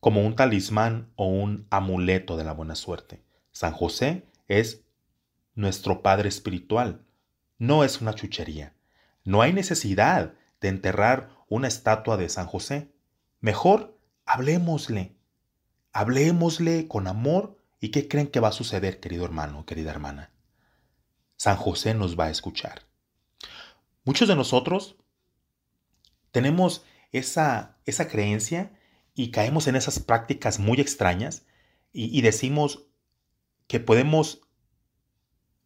como 0.00 0.24
un 0.24 0.34
talismán 0.34 1.10
o 1.16 1.26
un 1.26 1.66
amuleto 1.70 2.36
de 2.36 2.44
la 2.44 2.52
buena 2.52 2.74
suerte. 2.74 3.22
San 3.52 3.72
José 3.72 4.24
es 4.48 4.82
nuestro 5.60 6.02
Padre 6.02 6.28
espiritual, 6.28 7.04
no 7.58 7.84
es 7.84 8.00
una 8.00 8.14
chuchería. 8.14 8.74
No 9.24 9.42
hay 9.42 9.52
necesidad 9.52 10.34
de 10.60 10.68
enterrar 10.68 11.30
una 11.48 11.68
estatua 11.68 12.16
de 12.16 12.28
San 12.28 12.46
José. 12.46 12.92
Mejor 13.40 13.98
hablemosle, 14.24 15.16
hablemosle 15.92 16.88
con 16.88 17.06
amor 17.06 17.58
y 17.80 17.90
qué 17.90 18.08
creen 18.08 18.28
que 18.28 18.40
va 18.40 18.48
a 18.48 18.52
suceder, 18.52 19.00
querido 19.00 19.24
hermano, 19.24 19.66
querida 19.66 19.90
hermana. 19.90 20.30
San 21.36 21.56
José 21.56 21.94
nos 21.94 22.18
va 22.18 22.26
a 22.26 22.30
escuchar. 22.30 22.82
Muchos 24.04 24.28
de 24.28 24.36
nosotros 24.36 24.96
tenemos 26.30 26.84
esa, 27.12 27.78
esa 27.86 28.08
creencia 28.08 28.72
y 29.14 29.30
caemos 29.30 29.66
en 29.66 29.76
esas 29.76 29.98
prácticas 29.98 30.58
muy 30.58 30.80
extrañas 30.80 31.44
y, 31.92 32.20
decimos 32.20 32.86
que 33.66 33.80
podemos 33.80 34.42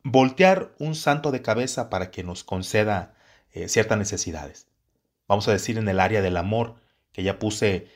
voltear 0.04 0.74
un 0.78 0.94
santo 0.94 1.32
de 1.32 1.42
cabeza 1.42 1.90
para 1.90 2.10
que 2.10 2.22
nos 2.22 2.44
conceda 2.44 3.14
eh, 3.50 3.68
ciertas 3.68 3.98
necesidades. 3.98 4.68
Vamos 5.26 5.48
a 5.48 5.52
decir 5.52 5.78
en 5.78 5.88
el 5.88 5.98
área 5.98 6.22
del 6.22 6.36
amor, 6.36 6.76
que 7.12 7.22
ya 7.22 7.38
puse 7.38 7.88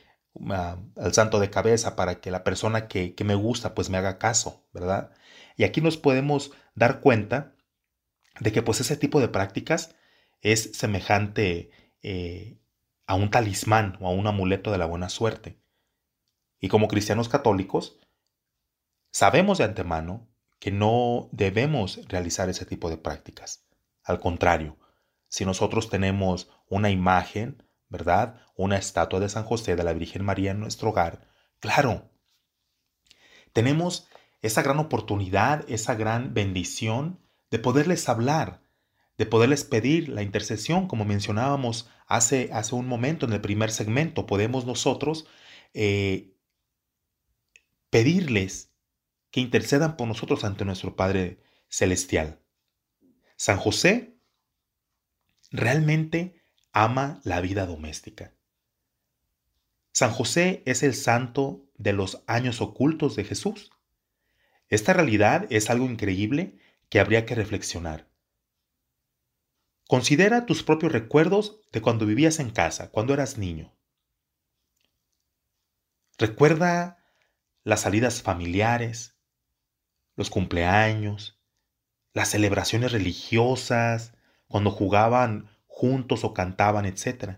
ah, 0.49 0.77
al 0.97 1.13
santo 1.13 1.39
de 1.39 1.51
cabeza 1.51 1.95
para 1.95 2.19
que 2.19 2.31
la 2.31 2.43
persona 2.43 2.87
que, 2.87 3.13
me 3.23 3.35
gusta 3.35 3.75
pues 3.75 3.89
me 3.89 3.97
haga 3.97 4.17
caso, 4.17 4.65
¿verdad? 4.73 5.11
Y 5.55 5.63
aquí 5.63 5.81
nos 5.81 5.97
podemos 5.97 6.51
dar 6.73 6.99
cuenta 6.99 7.53
de 8.39 8.51
que 8.51 8.63
pues 8.63 8.81
ese 8.81 8.97
tipo 8.97 9.21
de 9.21 9.27
prácticas 9.27 9.95
es 10.41 10.71
semejante 10.73 11.69
eh, 12.01 12.57
a 13.05 13.15
un 13.15 13.29
talismán 13.29 13.97
o 13.99 14.07
a 14.07 14.11
un 14.11 14.25
amuleto 14.25 14.71
de 14.71 14.77
la 14.77 14.85
buena 14.85 15.09
suerte. 15.09 15.59
Y 16.59 16.69
como 16.69 16.87
cristianos 16.87 17.29
católicos, 17.29 17.99
sabemos 19.11 19.57
de 19.59 19.65
antemano 19.65 20.28
que 20.59 20.71
no 20.71 21.29
debemos 21.31 22.01
realizar 22.07 22.49
ese 22.49 22.65
tipo 22.65 22.89
de 22.89 22.97
prácticas. 22.97 23.65
Al 24.03 24.19
contrario, 24.19 24.77
si 25.27 25.45
nosotros 25.45 25.89
tenemos 25.89 26.49
una 26.67 26.89
imagen, 26.89 27.63
¿verdad? 27.87 28.41
Una 28.55 28.77
estatua 28.77 29.19
de 29.19 29.29
San 29.29 29.43
José, 29.43 29.75
de 29.75 29.83
la 29.83 29.93
Virgen 29.93 30.23
María 30.23 30.51
en 30.51 30.59
nuestro 30.59 30.89
hogar, 30.89 31.27
claro, 31.59 32.11
tenemos 33.53 34.07
esa 34.41 34.61
gran 34.61 34.79
oportunidad, 34.79 35.69
esa 35.69 35.95
gran 35.95 36.33
bendición 36.33 37.19
de 37.51 37.59
poderles 37.59 38.07
hablar, 38.09 38.61
de 39.17 39.25
poderles 39.25 39.63
pedir 39.63 40.09
la 40.09 40.21
intercesión, 40.21 40.87
como 40.87 41.03
mencionábamos 41.05 41.89
hace, 42.07 42.49
hace 42.53 42.75
un 42.75 42.87
momento 42.87 43.25
en 43.25 43.33
el 43.33 43.41
primer 43.41 43.71
segmento, 43.71 44.25
podemos 44.25 44.65
nosotros 44.65 45.25
eh, 45.73 46.33
pedirles 47.89 48.68
que 49.31 49.41
intercedan 49.41 49.97
por 49.97 50.07
nosotros 50.07 50.43
ante 50.43 50.65
nuestro 50.65 50.95
Padre 50.95 51.39
Celestial. 51.67 52.39
San 53.35 53.57
José 53.57 54.15
realmente 55.51 56.41
ama 56.71 57.21
la 57.23 57.41
vida 57.41 57.65
doméstica. 57.65 58.33
San 59.91 60.11
José 60.11 60.63
es 60.65 60.83
el 60.83 60.93
santo 60.93 61.65
de 61.77 61.93
los 61.93 62.23
años 62.27 62.61
ocultos 62.61 63.15
de 63.15 63.23
Jesús. 63.23 63.71
Esta 64.67 64.93
realidad 64.93 65.47
es 65.49 65.69
algo 65.69 65.85
increíble 65.85 66.59
que 66.89 66.99
habría 66.99 67.25
que 67.25 67.35
reflexionar. 67.35 68.07
Considera 69.87 70.45
tus 70.45 70.63
propios 70.63 70.91
recuerdos 70.91 71.61
de 71.71 71.81
cuando 71.81 72.05
vivías 72.05 72.39
en 72.39 72.51
casa, 72.51 72.91
cuando 72.91 73.13
eras 73.13 73.37
niño. 73.37 73.75
Recuerda 76.19 77.03
las 77.63 77.81
salidas 77.81 78.21
familiares, 78.21 79.18
los 80.19 80.29
cumpleaños, 80.29 81.39
las 82.13 82.31
celebraciones 82.31 82.91
religiosas, 82.91 84.11
cuando 84.49 84.69
jugaban 84.69 85.49
juntos 85.65 86.25
o 86.25 86.33
cantaban, 86.33 86.85
etc. 86.85 87.37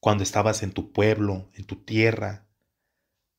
Cuando 0.00 0.24
estabas 0.24 0.64
en 0.64 0.72
tu 0.72 0.92
pueblo, 0.92 1.48
en 1.54 1.64
tu 1.64 1.76
tierra, 1.76 2.48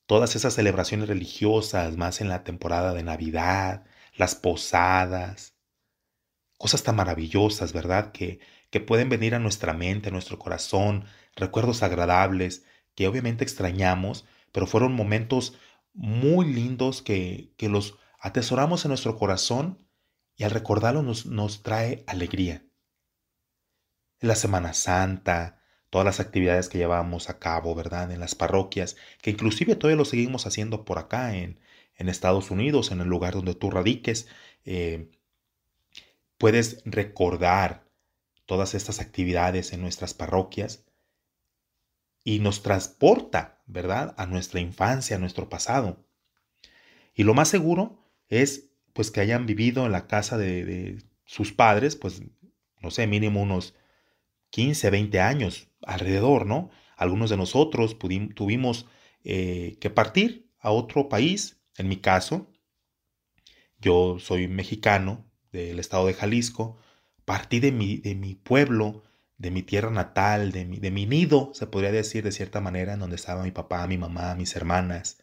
todas 0.06 0.38
esas 0.38 0.54
celebraciones 0.54 1.10
religiosas, 1.10 1.98
más 1.98 2.22
en 2.22 2.30
la 2.30 2.46
temporada 2.46 2.94
de 2.94 3.04
Navidad, 3.04 3.84
las 4.16 4.36
posadas, 4.36 5.56
cosas 6.58 6.84
tan 6.84 6.96
maravillosas, 6.96 7.74
¿verdad? 7.74 8.14
Que, 8.14 8.40
que 8.70 8.80
pueden 8.80 9.10
venir 9.10 9.36
a 9.36 9.40
nuestra 9.40 9.74
mente, 9.74 10.08
a 10.08 10.14
nuestro 10.14 10.40
corazón, 10.40 11.04
recuerdos 11.36 11.84
agradables 11.84 12.64
que 12.96 13.10
obviamente 13.10 13.44
extrañamos, 13.44 14.26
pero 14.54 14.68
fueron 14.68 14.94
momentos 14.94 15.60
muy 15.94 16.54
lindos 16.54 17.02
que, 17.02 17.54
que 17.58 17.70
los 17.70 17.98
atesoramos 18.20 18.86
en 18.86 18.90
nuestro 18.90 19.18
corazón 19.18 19.88
y 20.36 20.44
al 20.44 20.52
recordarlo 20.52 21.04
nos, 21.04 21.26
nos 21.26 21.64
trae 21.64 22.04
alegría. 22.08 22.66
la 24.22 24.36
Semana 24.36 24.74
Santa, 24.74 25.62
todas 25.90 26.06
las 26.06 26.20
actividades 26.20 26.70
que 26.70 26.78
llevamos 26.78 27.30
a 27.30 27.40
cabo, 27.40 27.76
¿verdad? 27.76 28.12
En 28.12 28.20
las 28.20 28.36
parroquias, 28.36 28.96
que 29.22 29.32
inclusive 29.32 29.76
todavía 29.76 29.98
lo 29.98 30.06
seguimos 30.06 30.46
haciendo 30.46 30.86
por 30.86 31.00
acá 31.00 31.36
en, 31.36 31.60
en 31.96 32.10
Estados 32.10 32.52
Unidos, 32.52 32.92
en 32.92 33.02
el 33.02 33.08
lugar 33.08 33.34
donde 33.34 33.56
tú 33.56 33.70
radiques. 33.72 34.28
Eh, 34.66 35.12
puedes 36.38 36.82
recordar 36.86 37.86
todas 38.46 38.74
estas 38.74 39.00
actividades 39.00 39.74
en 39.74 39.82
nuestras 39.82 40.14
parroquias 40.14 40.86
y 42.24 42.40
nos 42.40 42.64
transporta, 42.64 43.59
¿verdad?, 43.70 44.16
a 44.18 44.26
nuestra 44.26 44.60
infancia, 44.60 45.16
a 45.16 45.20
nuestro 45.20 45.48
pasado. 45.48 46.06
Y 47.14 47.24
lo 47.24 47.34
más 47.34 47.48
seguro 47.48 48.04
es, 48.28 48.72
pues, 48.94 49.12
que 49.12 49.22
hayan 49.22 49.46
vivido 49.46 49.86
en 49.86 49.92
la 49.92 50.08
casa 50.08 50.38
de, 50.38 51.04
sus 51.26 51.54
padres, 51.54 51.96
pues, 51.96 52.24
no 52.82 52.92
sé, 52.92 53.06
mínimo 53.08 53.42
unos 53.42 53.76
15, 54.50 54.90
20 54.90 55.20
años 55.20 55.68
alrededor, 55.84 56.48
¿no? 56.48 56.72
Algunos 56.98 57.30
de 57.30 57.38
nosotros 57.38 57.98
tuvimos 58.00 58.88
eh, 59.24 59.78
que 59.80 59.90
partir 59.92 60.50
a 60.60 60.72
otro 60.72 61.08
país. 61.08 61.62
En 61.78 61.88
mi 61.88 61.98
caso, 61.98 62.52
yo 63.80 64.18
soy 64.20 64.48
mexicano 64.48 65.30
del 65.52 65.80
estado 65.80 66.08
de 66.08 66.14
Jalisco, 66.14 66.78
partí 67.26 67.60
de 67.60 67.72
mi, 67.72 67.98
de 67.98 68.16
mi 68.16 68.34
pueblo, 68.34 69.04
de 69.40 69.52
mi 69.52 69.64
tierra 69.64 69.90
natal, 69.90 70.52
de 70.52 70.66
mi, 70.66 70.80
de 70.80 70.92
mi 70.92 71.06
nido, 71.08 71.52
se 71.56 71.68
podría 71.68 71.92
decir 71.92 72.24
de 72.24 72.32
cierta 72.32 72.62
manera, 72.62 72.94
en 72.94 73.00
donde 73.00 73.16
estaba 73.16 73.44
mi 73.44 73.52
papá, 73.52 73.88
mi 73.88 73.98
mamá, 73.98 74.36
mis 74.36 74.56
hermanas, 74.56 75.18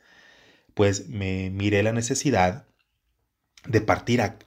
pues 0.74 1.08
me 1.08 1.50
miré 1.50 1.82
la 1.82 1.92
necesidad 1.92 2.66
de 3.66 3.80
partir 3.82 4.22
a, 4.22 4.38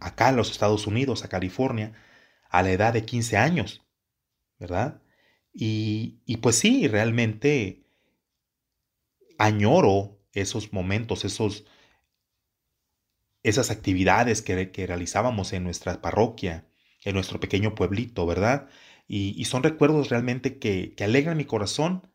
acá 0.00 0.28
a 0.28 0.32
los 0.32 0.50
Estados 0.50 0.86
Unidos, 0.86 1.24
a 1.24 1.28
California, 1.28 1.94
a 2.50 2.62
la 2.62 2.72
edad 2.72 2.92
de 2.92 3.04
15 3.04 3.36
años, 3.36 3.82
¿verdad? 4.58 5.02
Y, 5.52 6.20
y 6.26 6.38
pues 6.38 6.58
sí, 6.58 6.88
realmente 6.88 7.84
añoro 9.38 10.20
esos 10.32 10.72
momentos, 10.72 11.24
esos, 11.24 11.64
esas 13.42 13.70
actividades 13.70 14.42
que, 14.42 14.70
que 14.70 14.86
realizábamos 14.86 15.52
en 15.52 15.64
nuestra 15.64 16.00
parroquia, 16.00 16.66
en 17.04 17.14
nuestro 17.14 17.40
pequeño 17.40 17.74
pueblito, 17.74 18.26
¿verdad? 18.26 18.68
Y, 19.06 19.44
son 19.44 19.62
recuerdos 19.62 20.08
realmente 20.08 20.58
que, 20.58 20.94
que 20.94 21.04
alegran 21.04 21.36
mi 21.36 21.44
corazón, 21.44 22.10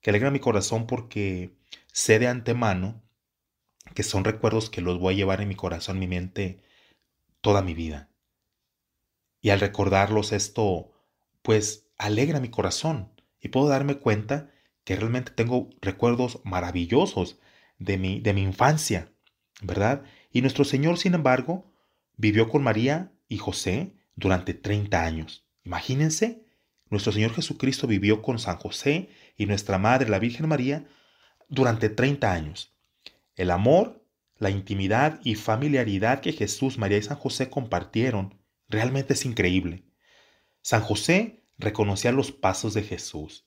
que 0.00 0.10
alegran 0.10 0.32
mi 0.32 0.40
corazón 0.40 0.86
porque 0.86 1.56
sé 1.92 2.18
de 2.18 2.26
antemano 2.26 3.04
que 3.94 4.02
son 4.02 4.24
recuerdos 4.24 4.70
que 4.70 4.80
los 4.80 4.98
voy 4.98 5.14
a 5.14 5.16
llevar 5.16 5.40
en 5.40 5.48
mi 5.48 5.54
corazón, 5.54 5.96
en 5.96 6.00
mi 6.00 6.06
mente, 6.08 6.62
toda 7.40 7.62
mi 7.62 7.74
vida. 7.74 8.10
Y 9.40 9.50
al 9.50 9.60
recordarlos 9.60 10.32
esto, 10.32 10.92
pues 11.42 11.90
alegra 11.98 12.40
mi 12.40 12.48
corazón 12.48 13.12
y 13.40 13.48
puedo 13.48 13.68
darme 13.68 13.98
cuenta 13.98 14.50
que 14.84 14.96
realmente 14.96 15.32
tengo 15.32 15.70
recuerdos 15.80 16.40
maravillosos 16.44 17.38
de 17.78 17.98
mi, 17.98 18.20
de 18.20 18.32
mi 18.32 18.42
infancia, 18.42 19.12
¿verdad? 19.62 20.02
Y 20.32 20.40
nuestro 20.40 20.64
Señor, 20.64 20.98
sin 20.98 21.14
embargo, 21.14 21.70
vivió 22.16 22.48
con 22.48 22.62
María 22.62 23.12
y 23.28 23.38
José 23.38 23.94
durante 24.16 24.54
30 24.54 25.02
años. 25.02 25.44
Imagínense, 25.64 26.44
nuestro 26.90 27.12
Señor 27.12 27.34
Jesucristo 27.34 27.86
vivió 27.86 28.22
con 28.22 28.38
San 28.38 28.56
José 28.56 29.08
y 29.36 29.46
nuestra 29.46 29.78
Madre, 29.78 30.08
la 30.08 30.18
Virgen 30.18 30.48
María, 30.48 30.86
durante 31.48 31.88
30 31.88 32.32
años. 32.32 32.72
El 33.36 33.50
amor, 33.50 34.04
la 34.38 34.50
intimidad 34.50 35.20
y 35.24 35.34
familiaridad 35.34 36.20
que 36.20 36.32
Jesús, 36.32 36.78
María 36.78 36.98
y 36.98 37.02
San 37.02 37.16
José 37.16 37.50
compartieron 37.50 38.38
realmente 38.68 39.14
es 39.14 39.24
increíble. 39.24 39.84
San 40.62 40.82
José 40.82 41.44
reconocía 41.58 42.12
los 42.12 42.32
pasos 42.32 42.74
de 42.74 42.82
Jesús, 42.82 43.46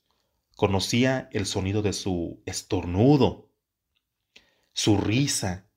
conocía 0.56 1.30
el 1.32 1.46
sonido 1.46 1.82
de 1.82 1.94
su 1.94 2.42
estornudo, 2.46 3.50
su 4.74 4.98
risa 4.98 5.68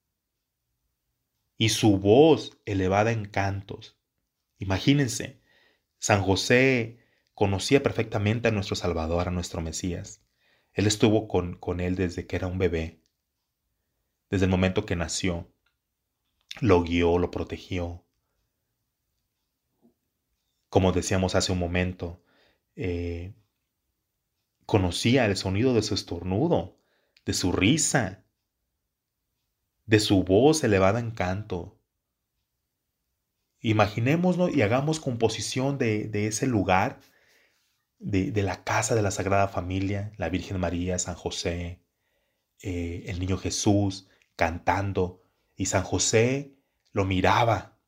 y 1.57 1.71
su 1.71 1.99
voz 1.99 2.59
elevada 2.65 3.13
en 3.13 3.27
cantos. 3.27 4.00
Imagínense, 4.61 5.41
San 5.99 6.23
José 6.23 6.99
conocía 7.35 7.83
perfectamente 7.83 8.49
a 8.49 8.51
nuestro 8.51 8.77
Salvador, 8.77 9.27
a 9.27 9.31
nuestro 9.31 9.63
Mesías. 9.63 10.23
Él 10.75 10.87
estuvo 10.87 11.29
con, 11.29 11.57
con 11.57 11.81
él 11.81 11.97
desde 11.97 12.27
que 12.27 12.37
era 12.37 12.47
un 12.47 12.59
bebé, 12.59 13.01
desde 14.29 14.45
el 14.45 14.51
momento 14.51 14.85
que 14.85 14.97
nació. 14.97 15.51
Lo 16.61 16.83
guió, 16.83 17.17
lo 17.17 17.31
protegió. 17.31 18.05
Como 20.69 20.93
decíamos 20.93 21.35
hace 21.35 21.53
un 21.53 21.59
momento, 21.59 22.23
eh, 22.77 23.33
conocía 24.67 25.25
el 25.25 25.39
sonido 25.39 25.73
de 25.73 25.83
su 25.83 25.95
estornudo, 25.95 26.77
de 27.25 27.33
su 27.33 27.51
risa, 27.51 28.25
de 29.87 30.01
su 30.01 30.23
voz 30.23 30.63
elevada 30.63 31.01
en 31.01 31.13
canto, 31.13 31.80
Imaginémoslo 33.63 34.49
y 34.49 34.63
hagamos 34.63 35.01
composición 35.01 35.77
de, 35.77 36.09
ese 36.27 36.47
lugar, 36.47 37.01
de, 37.99 38.33
la 38.43 38.65
casa 38.65 38.95
de 38.95 39.03
la 39.03 39.11
Sagrada 39.11 39.49
Familia, 39.49 40.13
la 40.17 40.31
Virgen 40.31 40.59
María, 40.59 40.99
San 40.99 41.15
José, 41.15 41.83
eh, 42.63 43.05
el 43.07 43.21
niño 43.21 43.37
Jesús 43.37 44.09
cantando, 44.35 45.23
y 45.57 45.67
San 45.67 45.83
José 45.83 46.55
lo 46.93 47.05
miraba, 47.05 47.79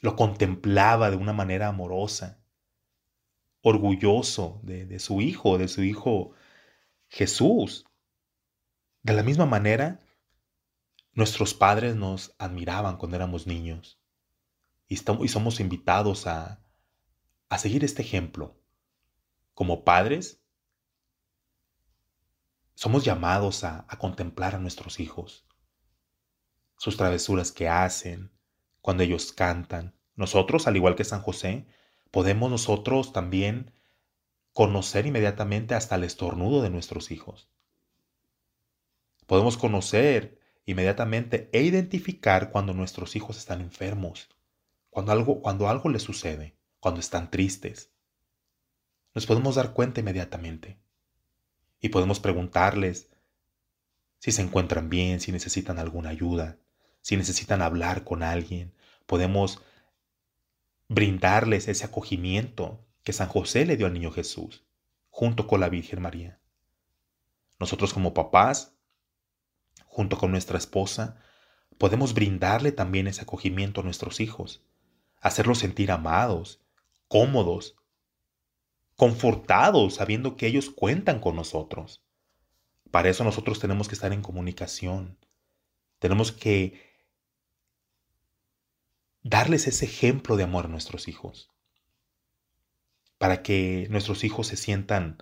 lo 0.00 0.14
contemplaba 0.14 1.10
de 1.10 1.16
una 1.16 1.32
manera 1.32 1.66
amorosa, 1.66 2.40
orgulloso 3.62 4.60
de, 4.62 4.86
de 4.86 5.00
su 5.00 5.22
hijo, 5.22 5.58
de 5.58 5.66
su 5.66 5.82
hijo 5.82 6.30
Jesús. 7.08 7.84
De 9.02 9.12
la 9.12 9.24
misma 9.24 9.46
manera, 9.46 9.98
nuestros 11.14 11.52
padres 11.52 11.96
nos 11.96 12.36
admiraban 12.38 12.96
cuando 12.96 13.16
éramos 13.16 13.48
niños 13.48 13.98
y, 14.88 14.96
somos 14.96 15.60
invitados 15.60 16.26
a, 16.26 16.60
a 17.48 17.58
seguir 17.58 17.84
este 17.84 18.02
ejemplo. 18.02 18.56
Como 19.54 19.84
padres, 19.84 20.40
somos 22.74 23.04
llamados 23.04 23.64
a, 23.64 23.86
a 23.88 23.98
contemplar 23.98 24.54
a 24.54 24.58
nuestros 24.58 25.00
hijos, 25.00 25.46
sus 26.76 26.96
travesuras 26.96 27.52
que 27.52 27.68
hacen, 27.68 28.32
cuando 28.80 29.02
ellos 29.02 29.32
cantan. 29.32 29.94
Nosotros, 30.16 30.66
al 30.66 30.76
igual 30.76 30.96
que 30.96 31.04
San 31.04 31.22
José, 31.22 31.66
podemos 32.10 32.50
nosotros 32.50 33.12
también 33.12 33.72
conocer 34.52 35.06
inmediatamente 35.06 35.74
hasta 35.74 35.96
el 35.96 36.04
estornudo 36.04 36.62
de 36.62 36.70
nuestros 36.70 37.10
hijos. 37.10 37.48
Podemos 39.26 39.56
conocer 39.56 40.38
inmediatamente 40.66 41.48
e 41.52 41.62
identificar 41.62 42.50
cuando 42.50 42.72
nuestros 42.72 43.16
hijos 43.16 43.38
están 43.38 43.60
enfermos, 43.60 44.28
cuando 44.94 45.10
algo, 45.10 45.42
cuando 45.42 45.68
algo 45.68 45.88
les 45.88 46.04
sucede, 46.04 46.56
cuando 46.78 47.00
están 47.00 47.28
tristes. 47.28 47.90
Nos 49.12 49.26
podemos 49.26 49.56
dar 49.56 49.72
cuenta 49.72 49.98
inmediatamente 49.98 50.78
y 51.80 51.88
podemos 51.88 52.20
preguntarles 52.20 53.10
si 54.20 54.30
se 54.30 54.42
encuentran 54.42 54.90
bien, 54.90 55.18
si 55.18 55.32
necesitan 55.32 55.80
alguna 55.80 56.10
ayuda, 56.10 56.58
si 57.00 57.16
necesitan 57.16 57.60
hablar 57.60 58.04
con 58.04 58.22
alguien. 58.22 58.72
Podemos 59.06 59.60
brindarles 60.88 61.66
ese 61.66 61.86
acogimiento 61.86 62.86
que 63.02 63.12
San 63.12 63.26
José 63.26 63.66
le 63.66 63.76
dio 63.76 63.86
al 63.86 63.94
niño 63.94 64.12
Jesús, 64.12 64.62
junto 65.10 65.48
con 65.48 65.58
la 65.58 65.70
Virgen 65.70 66.02
María. 66.02 66.38
Nosotros 67.58 67.92
como 67.92 68.14
papás, 68.14 68.76
junto 69.86 70.16
con 70.16 70.30
nuestra 70.30 70.56
esposa, 70.56 71.20
podemos 71.78 72.14
brindarle 72.14 72.70
también 72.70 73.08
ese 73.08 73.22
acogimiento 73.22 73.80
a 73.80 73.84
nuestros 73.84 74.20
hijos, 74.20 74.62
hacerlos 75.24 75.58
sentir 75.58 75.90
amados, 75.90 76.60
cómodos, 77.08 77.76
confortados, 78.94 79.94
sabiendo 79.94 80.36
que 80.36 80.46
ellos 80.46 80.68
cuentan 80.68 81.18
con 81.18 81.34
nosotros. 81.34 82.04
Para 82.90 83.08
eso 83.08 83.24
nosotros 83.24 83.58
tenemos 83.58 83.88
que 83.88 83.94
estar 83.94 84.12
en 84.12 84.20
comunicación. 84.20 85.16
Tenemos 85.98 86.30
que 86.30 86.92
darles 89.22 89.66
ese 89.66 89.86
ejemplo 89.86 90.36
de 90.36 90.44
amor 90.44 90.66
a 90.66 90.68
nuestros 90.68 91.08
hijos, 91.08 91.50
para 93.16 93.42
que 93.42 93.86
nuestros 93.88 94.24
hijos 94.24 94.46
se 94.46 94.58
sientan 94.58 95.16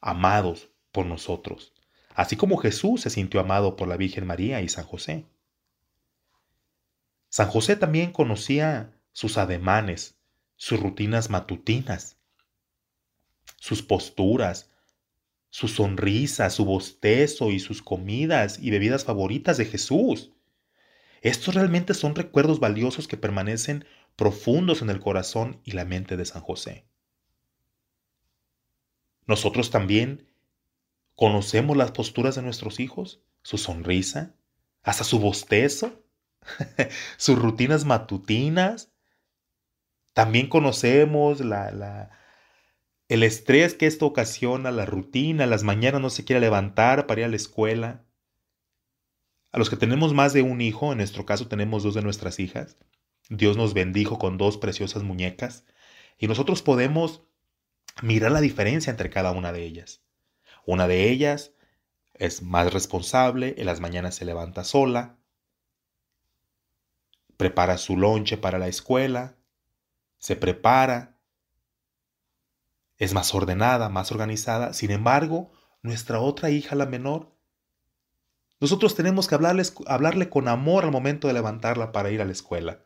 amados 0.00 0.70
por 0.92 1.04
nosotros, 1.04 1.74
así 2.14 2.36
como 2.36 2.58
Jesús 2.58 3.00
se 3.00 3.10
sintió 3.10 3.40
amado 3.40 3.74
por 3.74 3.88
la 3.88 3.96
Virgen 3.96 4.24
María 4.24 4.60
y 4.62 4.68
San 4.68 4.84
José. 4.84 5.26
San 7.28 7.48
José 7.48 7.74
también 7.74 8.12
conocía 8.12 8.94
sus 9.18 9.36
ademanes, 9.36 10.16
sus 10.54 10.78
rutinas 10.78 11.28
matutinas, 11.28 12.18
sus 13.56 13.82
posturas, 13.82 14.70
su 15.50 15.66
sonrisa, 15.66 16.50
su 16.50 16.64
bostezo 16.64 17.50
y 17.50 17.58
sus 17.58 17.82
comidas 17.82 18.60
y 18.60 18.70
bebidas 18.70 19.04
favoritas 19.04 19.56
de 19.56 19.64
Jesús. 19.64 20.30
Estos 21.20 21.56
realmente 21.56 21.94
son 21.94 22.14
recuerdos 22.14 22.60
valiosos 22.60 23.08
que 23.08 23.16
permanecen 23.16 23.86
profundos 24.14 24.82
en 24.82 24.90
el 24.90 25.00
corazón 25.00 25.60
y 25.64 25.72
la 25.72 25.84
mente 25.84 26.16
de 26.16 26.24
San 26.24 26.42
José. 26.42 26.86
Nosotros 29.26 29.72
también 29.72 30.28
conocemos 31.16 31.76
las 31.76 31.90
posturas 31.90 32.36
de 32.36 32.42
nuestros 32.42 32.78
hijos, 32.78 33.20
su 33.42 33.58
sonrisa, 33.58 34.36
hasta 34.84 35.02
su 35.02 35.18
bostezo, 35.18 36.04
sus 37.16 37.36
rutinas 37.36 37.84
matutinas. 37.84 38.92
También 40.18 40.48
conocemos 40.48 41.38
la, 41.38 42.10
el 43.08 43.22
estrés 43.22 43.74
que 43.74 43.86
esto 43.86 44.04
ocasiona, 44.04 44.72
la 44.72 44.84
rutina, 44.84 45.46
las 45.46 45.62
mañanas 45.62 46.00
no 46.00 46.10
se 46.10 46.24
quiere 46.24 46.40
levantar 46.40 47.06
para 47.06 47.20
ir 47.20 47.26
a 47.26 47.28
la 47.28 47.36
escuela. 47.36 48.04
A 49.52 49.60
los 49.60 49.70
que 49.70 49.76
tenemos 49.76 50.14
más 50.14 50.32
de 50.32 50.42
un 50.42 50.60
hijo, 50.60 50.90
en 50.90 50.98
nuestro 50.98 51.24
caso 51.24 51.46
tenemos 51.46 51.84
dos 51.84 51.94
de 51.94 52.02
nuestras 52.02 52.40
hijas, 52.40 52.78
Dios 53.28 53.56
nos 53.56 53.74
bendijo 53.74 54.18
con 54.18 54.38
dos 54.38 54.58
preciosas 54.58 55.04
muñecas 55.04 55.64
y 56.18 56.26
nosotros 56.26 56.62
podemos 56.62 57.22
mirar 58.02 58.32
la 58.32 58.40
diferencia 58.40 58.90
entre 58.90 59.10
cada 59.10 59.30
una 59.30 59.52
de 59.52 59.62
ellas. 59.62 60.02
Una 60.66 60.88
de 60.88 61.10
ellas 61.10 61.52
es 62.14 62.42
más 62.42 62.72
responsable, 62.72 63.54
en 63.56 63.66
las 63.66 63.78
mañanas 63.78 64.16
se 64.16 64.24
levanta 64.24 64.64
sola, 64.64 65.16
prepara 67.36 67.78
su 67.78 67.96
lonche 67.96 68.36
para 68.36 68.58
la 68.58 68.66
escuela, 68.66 69.37
se 70.18 70.36
prepara, 70.36 71.18
es 72.96 73.14
más 73.14 73.34
ordenada, 73.34 73.88
más 73.88 74.10
organizada. 74.10 74.72
Sin 74.72 74.90
embargo, 74.90 75.52
nuestra 75.82 76.20
otra 76.20 76.50
hija, 76.50 76.74
la 76.74 76.86
menor, 76.86 77.34
nosotros 78.60 78.96
tenemos 78.96 79.28
que 79.28 79.36
hablarle 79.36 80.28
con 80.28 80.48
amor 80.48 80.84
al 80.84 80.90
momento 80.90 81.28
de 81.28 81.34
levantarla 81.34 81.92
para 81.92 82.10
ir 82.10 82.20
a 82.20 82.24
la 82.24 82.32
escuela. 82.32 82.82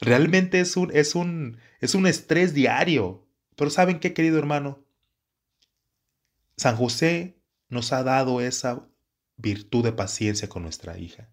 Realmente 0.00 0.60
es 0.60 0.76
un, 0.76 0.90
es 0.94 1.14
un, 1.14 1.58
es 1.80 1.94
un 1.94 2.06
estrés 2.06 2.52
diario. 2.52 3.26
Pero 3.56 3.70
¿saben 3.70 3.98
qué, 3.98 4.12
querido 4.12 4.38
hermano? 4.38 4.84
San 6.56 6.76
José 6.76 7.40
nos 7.68 7.92
ha 7.92 8.02
dado 8.02 8.40
esa 8.40 8.86
virtud 9.36 9.84
de 9.84 9.92
paciencia 9.92 10.48
con 10.48 10.62
nuestra 10.62 10.98
hija. 10.98 11.30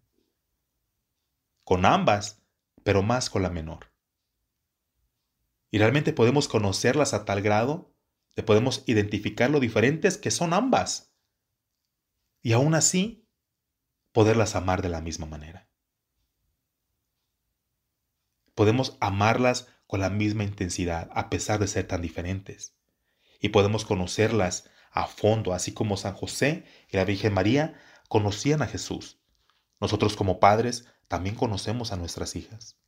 Con 1.66 1.86
ambas, 1.86 2.42
pero 2.84 3.04
más 3.04 3.30
con 3.30 3.44
la 3.44 3.50
menor. 3.50 3.91
Y 5.72 5.80
realmente 5.80 6.14
podemos 6.14 6.50
conocerlas 6.50 7.14
a 7.14 7.26
tal 7.26 7.42
grado 7.42 7.96
de 8.36 8.44
podemos 8.44 8.84
identificar 8.86 9.50
lo 9.50 9.60
diferentes 9.60 10.18
que 10.18 10.30
son 10.30 10.54
ambas. 10.54 11.14
Y 12.42 12.52
aún 12.52 12.76
así, 12.76 13.26
poderlas 14.12 14.56
amar 14.56 14.82
de 14.82 14.90
la 14.90 15.02
misma 15.02 15.26
manera. 15.26 15.70
Podemos 18.54 18.98
amarlas 19.00 19.70
con 19.88 20.02
la 20.02 20.10
misma 20.10 20.44
intensidad 20.44 21.10
a 21.14 21.30
pesar 21.30 21.60
de 21.60 21.68
ser 21.68 21.88
tan 21.88 22.02
diferentes. 22.02 22.76
Y 23.40 23.50
podemos 23.50 23.86
conocerlas 23.86 24.70
a 24.92 25.08
fondo, 25.08 25.54
así 25.54 25.74
como 25.74 25.96
San 25.96 26.14
José 26.14 26.66
y 26.90 26.98
la 26.98 27.06
Virgen 27.06 27.34
María 27.34 27.80
conocían 28.10 28.62
a 28.62 28.68
Jesús. 28.68 29.22
Nosotros 29.80 30.18
como 30.18 30.40
padres 30.40 30.86
también 31.08 31.36
conocemos 31.36 31.94
a 31.94 31.96
nuestras 31.96 32.36
hijas. 32.36 32.81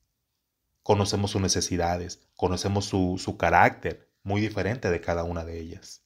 Conocemos 0.84 1.32
sus 1.32 1.42
necesidades, 1.42 2.28
conocemos 2.36 2.86
su, 2.86 3.18
su 3.18 3.38
carácter 3.38 4.10
muy 4.22 4.42
diferente 4.42 4.90
de 4.90 5.02
cada 5.02 5.24
una 5.24 5.46
de 5.46 5.60
ellas. 5.60 6.04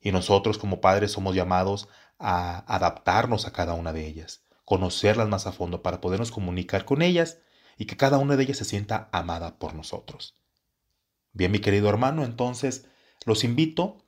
Y 0.00 0.12
nosotros 0.12 0.58
como 0.58 0.80
padres 0.80 1.12
somos 1.12 1.34
llamados 1.34 1.88
a 2.18 2.58
adaptarnos 2.72 3.46
a 3.46 3.52
cada 3.52 3.74
una 3.74 3.92
de 3.92 4.06
ellas, 4.06 4.44
conocerlas 4.64 5.28
más 5.28 5.46
a 5.46 5.52
fondo 5.52 5.82
para 5.82 6.00
podernos 6.00 6.30
comunicar 6.30 6.84
con 6.84 7.02
ellas 7.02 7.38
y 7.76 7.86
que 7.86 7.96
cada 7.96 8.18
una 8.18 8.36
de 8.36 8.44
ellas 8.44 8.58
se 8.58 8.64
sienta 8.64 9.08
amada 9.12 9.58
por 9.58 9.74
nosotros. 9.74 10.36
Bien, 11.32 11.52
mi 11.52 11.58
querido 11.58 11.88
hermano, 11.88 12.24
entonces 12.24 12.86
los 13.24 13.44
invito 13.44 13.98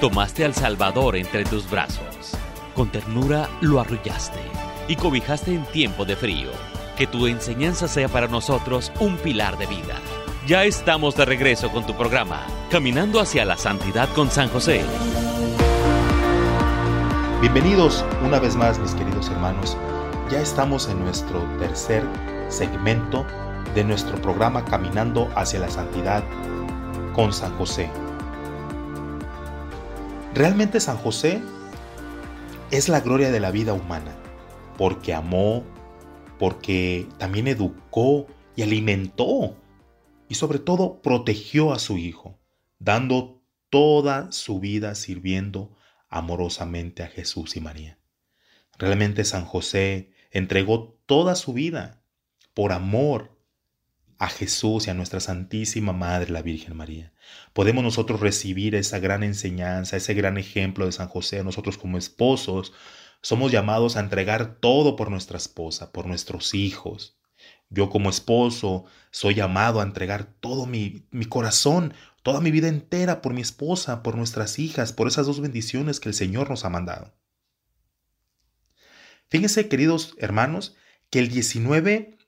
tomaste 0.00 0.44
al 0.44 0.54
Salvador 0.54 1.16
entre 1.16 1.44
tus 1.44 1.68
brazos 1.68 2.14
con 2.74 2.90
ternura 2.90 3.48
lo 3.60 3.80
arrullaste 3.80 4.40
y 4.88 4.96
cobijaste 4.96 5.54
en 5.54 5.64
tiempo 5.66 6.04
de 6.04 6.16
frío. 6.16 6.50
Que 6.96 7.08
tu 7.08 7.26
enseñanza 7.26 7.88
sea 7.88 8.08
para 8.08 8.28
nosotros 8.28 8.92
un 9.00 9.16
pilar 9.16 9.58
de 9.58 9.66
vida. 9.66 9.96
Ya 10.46 10.62
estamos 10.62 11.16
de 11.16 11.24
regreso 11.24 11.72
con 11.72 11.84
tu 11.84 11.96
programa, 11.96 12.46
Caminando 12.70 13.18
hacia 13.18 13.44
la 13.44 13.56
Santidad 13.56 14.08
con 14.10 14.30
San 14.30 14.48
José. 14.48 14.84
Bienvenidos 17.40 18.04
una 18.24 18.38
vez 18.38 18.54
más, 18.54 18.78
mis 18.78 18.94
queridos 18.94 19.28
hermanos. 19.28 19.76
Ya 20.30 20.40
estamos 20.40 20.88
en 20.88 21.00
nuestro 21.00 21.42
tercer 21.58 22.04
segmento 22.48 23.26
de 23.74 23.82
nuestro 23.82 24.14
programa 24.22 24.64
Caminando 24.64 25.28
hacia 25.34 25.58
la 25.58 25.70
Santidad 25.70 26.22
con 27.12 27.32
San 27.32 27.56
José. 27.58 27.90
Realmente 30.32 30.78
San 30.78 30.98
José 30.98 31.42
es 32.70 32.88
la 32.88 33.00
gloria 33.00 33.32
de 33.32 33.40
la 33.40 33.50
vida 33.50 33.72
humana, 33.72 34.12
porque 34.78 35.12
amó, 35.12 35.64
porque 36.38 37.06
también 37.18 37.48
educó 37.48 38.26
y 38.56 38.62
alimentó 38.62 39.56
y 40.28 40.34
sobre 40.34 40.58
todo 40.58 41.00
protegió 41.02 41.72
a 41.72 41.78
su 41.78 41.98
hijo, 41.98 42.40
dando 42.78 43.42
toda 43.70 44.32
su 44.32 44.60
vida 44.60 44.94
sirviendo 44.94 45.76
amorosamente 46.08 47.02
a 47.02 47.08
Jesús 47.08 47.56
y 47.56 47.60
María. 47.60 47.98
Realmente 48.78 49.24
San 49.24 49.44
José 49.44 50.10
entregó 50.30 50.98
toda 51.06 51.34
su 51.34 51.52
vida 51.52 52.02
por 52.54 52.72
amor 52.72 53.36
a 54.18 54.28
Jesús 54.28 54.86
y 54.86 54.90
a 54.90 54.94
nuestra 54.94 55.20
Santísima 55.20 55.92
Madre, 55.92 56.30
la 56.30 56.42
Virgen 56.42 56.76
María. 56.76 57.12
Podemos 57.52 57.82
nosotros 57.82 58.20
recibir 58.20 58.74
esa 58.74 58.98
gran 58.98 59.22
enseñanza, 59.22 59.96
ese 59.96 60.14
gran 60.14 60.38
ejemplo 60.38 60.86
de 60.86 60.92
San 60.92 61.08
José. 61.08 61.42
Nosotros 61.42 61.78
como 61.78 61.98
esposos 61.98 62.72
somos 63.24 63.50
llamados 63.50 63.96
a 63.96 64.00
entregar 64.00 64.56
todo 64.56 64.96
por 64.96 65.10
nuestra 65.10 65.38
esposa, 65.38 65.92
por 65.92 66.04
nuestros 66.04 66.52
hijos. 66.52 67.16
Yo 67.70 67.88
como 67.88 68.10
esposo 68.10 68.84
soy 69.10 69.34
llamado 69.34 69.80
a 69.80 69.82
entregar 69.82 70.24
todo 70.24 70.66
mi, 70.66 71.06
corazón, 71.30 71.94
toda 72.22 72.42
mi 72.42 72.50
vida 72.50 72.68
entera 72.68 73.22
por 73.22 73.32
mi 73.32 73.40
esposa, 73.40 74.02
por 74.02 74.14
nuestras 74.14 74.58
hijas, 74.58 74.92
por 74.92 75.08
esas 75.08 75.24
dos 75.24 75.40
bendiciones 75.40 76.00
que 76.00 76.10
el 76.10 76.14
Señor 76.14 76.50
nos 76.50 76.66
ha 76.66 76.68
mandado. 76.68 77.14
Fíjense, 79.30 79.70
queridos 79.70 80.14
hermanos, 80.18 80.76
que 81.08 81.18
el 81.18 81.30
19 81.30 82.18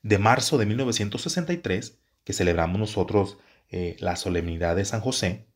de 0.00 0.18
marzo 0.18 0.56
de 0.56 0.64
1963, 0.64 1.98
que 2.24 2.32
celebramos 2.32 2.80
nosotros 2.80 3.36
eh, 3.68 3.96
la 3.98 4.16
solemnidad 4.16 4.76
de 4.76 4.86
San 4.86 5.02
José, 5.02 5.46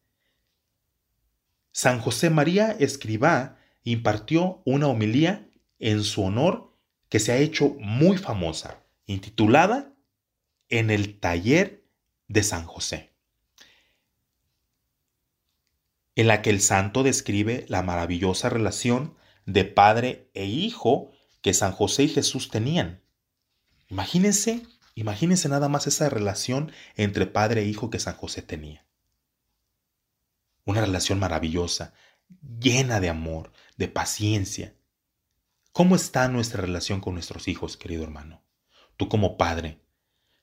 San 1.73 1.99
José 1.99 2.29
María 2.29 2.77
Escribá 2.79 3.58
impartió 3.85 4.63
una 4.65 4.89
homilía 4.89 5.49
en 5.79 6.05
su 6.05 6.23
honor 6.23 6.77
que 7.09 7.21
se 7.21 7.33
ha 7.33 7.39
hecho 7.39 7.77
muy 7.79 8.19
famosa, 8.19 8.85
intitulada 9.07 9.95
En 10.69 10.91
el 10.91 11.19
taller 11.19 11.85
de 12.27 12.43
San 12.43 12.67
José, 12.67 13.15
en 16.15 16.27
la 16.27 16.43
que 16.43 16.51
el 16.51 16.61
santo 16.61 17.03
describe 17.03 17.65
la 17.69 17.83
maravillosa 17.83 18.51
relación 18.51 19.15
de 19.47 19.65
padre 19.65 20.31
e 20.35 20.45
hijo 20.45 21.11
que 21.41 21.55
San 21.55 21.73
José 21.73 22.03
y 22.03 22.09
Jesús 22.09 22.51
tenían 22.51 23.01
Imagínense, 23.89 24.67
imagínense 24.95 25.49
nada 25.49 25.69
más 25.69 25.87
esa 25.87 26.11
relación 26.11 26.73
entre 26.97 27.27
padre 27.27 27.63
e 27.63 27.65
hijo 27.65 27.91
que 27.91 27.99
San 27.99 28.15
José 28.15 28.43
tenía. 28.43 28.85
Una 30.65 30.83
relación 30.83 31.19
maravillosa, 31.19 31.95
llena 32.61 33.01
de 33.01 33.09
amor, 33.09 33.53
de 33.79 33.89
paciencia. 33.89 34.75
¿Cómo 35.73 35.97
está 35.97 36.29
nuestra 36.29 36.61
relación 36.61 37.01
con 37.01 37.15
nuestros 37.15 37.49
hijos, 37.49 37.77
querido 37.77 38.03
hermano? 38.03 38.43
Tú 38.97 39.09
como 39.09 39.39
padre, 39.39 39.81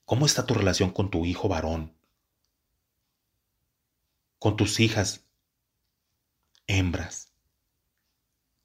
¿cómo 0.06 0.26
está 0.26 0.46
tu 0.46 0.54
relación 0.54 0.90
con 0.90 1.12
tu 1.12 1.26
hijo 1.26 1.48
varón? 1.48 1.94
Con 4.40 4.56
tus 4.56 4.80
hijas 4.80 5.26
hembras, 6.68 7.34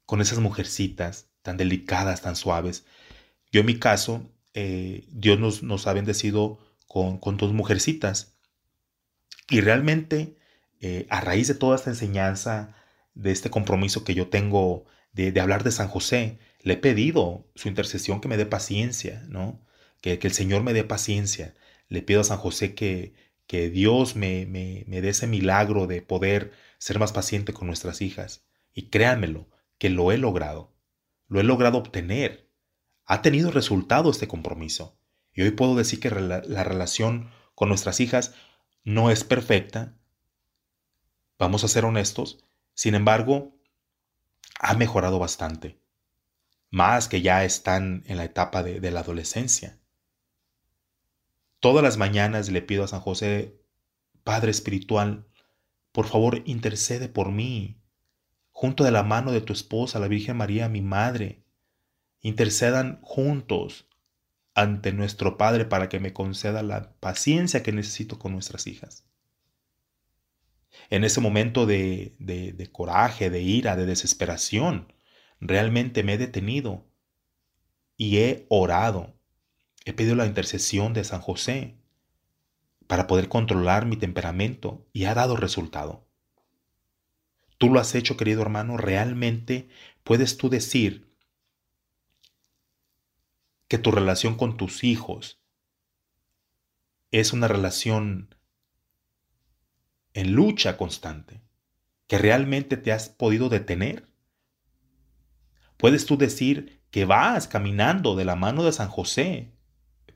con 0.05 0.21
esas 0.21 0.39
mujercitas 0.39 1.27
tan 1.41 1.57
delicadas, 1.57 2.21
tan 2.21 2.35
suaves. 2.35 2.85
Yo 3.51 3.59
en 3.59 3.65
mi 3.65 3.77
caso, 3.77 4.31
eh, 4.53 5.05
Dios 5.11 5.37
nos, 5.39 5.63
nos, 5.63 5.85
ha 5.87 5.93
bendecido 5.93 6.59
con, 6.87 7.19
dos 7.37 7.51
mujercitas. 7.51 8.37
Y 9.49 9.59
realmente, 9.59 10.37
eh, 10.79 11.07
a 11.09 11.19
raíz 11.19 11.49
de 11.49 11.55
toda 11.55 11.75
esta 11.75 11.89
enseñanza, 11.89 12.75
de 13.13 13.31
este 13.31 13.49
compromiso 13.49 14.03
que 14.03 14.13
yo 14.13 14.29
tengo 14.29 14.85
de, 15.13 15.39
hablar 15.39 15.63
de 15.63 15.71
San 15.71 15.87
José, 15.87 16.39
le 16.61 16.73
he 16.73 16.77
pedido 16.77 17.49
su 17.55 17.67
intercesión 17.67 18.21
que 18.21 18.27
me 18.27 18.37
dé 18.37 18.45
paciencia, 18.45 19.25
¿no? 19.27 19.65
Que, 20.01 20.19
el 20.21 20.33
Señor 20.33 20.63
me 20.63 20.73
dé 20.73 20.83
paciencia. 20.83 21.55
Le 21.87 22.01
pido 22.01 22.21
a 22.21 22.23
San 22.23 22.37
José 22.37 22.75
que, 22.75 23.13
que 23.47 23.69
Dios 23.69 24.15
me, 24.15 24.45
me, 24.45 24.85
me 24.87 25.01
dé 25.01 25.09
ese 25.09 25.27
milagro 25.27 25.87
de 25.87 26.01
poder 26.01 26.51
ser 26.77 26.99
más 26.99 27.11
paciente 27.11 27.53
con 27.53 27.67
nuestras 27.67 28.01
hijas. 28.01 28.45
Y 28.73 28.89
créanmelo, 28.89 29.49
que 29.77 29.89
lo 29.89 30.11
he 30.11 30.17
logrado. 30.17 30.73
Lo 31.27 31.39
he 31.39 31.43
logrado 31.43 31.77
obtener 31.77 32.49
ha 33.05 33.21
tenido 33.21 33.51
resultado 33.51 34.09
este 34.09 34.27
compromiso. 34.27 34.97
Y 35.33 35.41
hoy 35.41 35.51
puedo 35.51 35.75
decir 35.75 35.99
que 35.99 36.09
la 36.09 36.63
relación 36.63 37.31
con 37.55 37.69
nuestras 37.69 37.99
hijas 37.99 38.33
no 38.83 39.11
es 39.11 39.23
perfecta. 39.23 39.97
Vamos 41.37 41.63
a 41.63 41.67
ser 41.67 41.85
honestos. 41.85 42.43
Sin 42.73 42.95
embargo, 42.95 43.55
ha 44.59 44.75
mejorado 44.75 45.19
bastante. 45.19 45.79
Más 46.69 47.07
que 47.07 47.21
ya 47.21 47.43
están 47.43 48.03
en 48.05 48.17
la 48.17 48.23
etapa 48.23 48.63
de, 48.63 48.79
de 48.79 48.91
la 48.91 49.01
adolescencia. 49.01 49.79
Todas 51.59 51.83
las 51.83 51.97
mañanas 51.97 52.49
le 52.49 52.61
pido 52.61 52.83
a 52.83 52.87
San 52.87 53.01
José, 53.01 53.59
Padre 54.23 54.51
Espiritual, 54.51 55.27
por 55.91 56.07
favor 56.07 56.41
intercede 56.45 57.09
por 57.09 57.31
mí, 57.31 57.81
junto 58.51 58.83
de 58.83 58.91
la 58.91 59.03
mano 59.03 59.31
de 59.31 59.41
tu 59.41 59.53
esposa, 59.53 59.99
la 59.99 60.07
Virgen 60.07 60.37
María, 60.37 60.69
mi 60.69 60.81
madre, 60.81 61.43
intercedan 62.21 62.99
juntos 63.01 63.87
ante 64.53 64.93
nuestro 64.93 65.37
Padre 65.37 65.65
para 65.65 65.89
que 65.89 65.99
me 65.99 66.13
conceda 66.13 66.63
la 66.63 66.93
paciencia 66.99 67.63
que 67.63 67.71
necesito 67.71 68.19
con 68.19 68.33
nuestras 68.33 68.67
hijas. 68.67 69.05
En 70.89 71.03
ese 71.03 71.21
momento 71.21 71.65
de, 71.65 72.15
de, 72.19 72.71
coraje, 72.71 73.29
de 73.29 73.41
ira, 73.41 73.75
de 73.75 73.85
desesperación, 73.85 74.93
realmente 75.39 76.03
me 76.03 76.13
he 76.13 76.17
detenido 76.17 76.85
y 77.97 78.17
he 78.17 78.45
orado. 78.49 79.13
He 79.85 79.93
pedido 79.93 80.15
la 80.15 80.25
intercesión 80.25 80.93
de 80.93 81.03
San 81.03 81.21
José 81.21 81.75
para 82.87 83.07
poder 83.07 83.29
controlar 83.29 83.85
mi 83.85 83.95
temperamento 83.95 84.85
y 84.93 85.05
ha 85.05 85.13
dado 85.13 85.35
resultado. 85.35 86.05
Tú 87.57 87.69
lo 87.69 87.79
has 87.79 87.95
hecho, 87.95 88.17
querido 88.17 88.41
hermano, 88.41 88.77
realmente 88.77 89.69
puedes 90.03 90.37
tú 90.37 90.49
decir 90.49 91.11
que 93.67 93.77
tu 93.77 93.91
relación 93.91 94.35
con 94.35 94.57
tus 94.57 94.83
hijos 94.83 95.39
es 97.11 97.33
una 97.33 97.47
relación 97.47 98.35
en 100.13 100.33
lucha 100.33 100.77
constante, 100.77 101.41
que 102.07 102.17
realmente 102.17 102.77
te 102.77 102.91
has 102.91 103.09
podido 103.09 103.49
detener. 103.49 104.07
Puedes 105.77 106.05
tú 106.05 106.17
decir 106.17 106.81
que 106.91 107.05
vas 107.05 107.47
caminando 107.47 108.15
de 108.15 108.25
la 108.25 108.35
mano 108.35 108.63
de 108.63 108.73
San 108.73 108.89
José, 108.89 109.53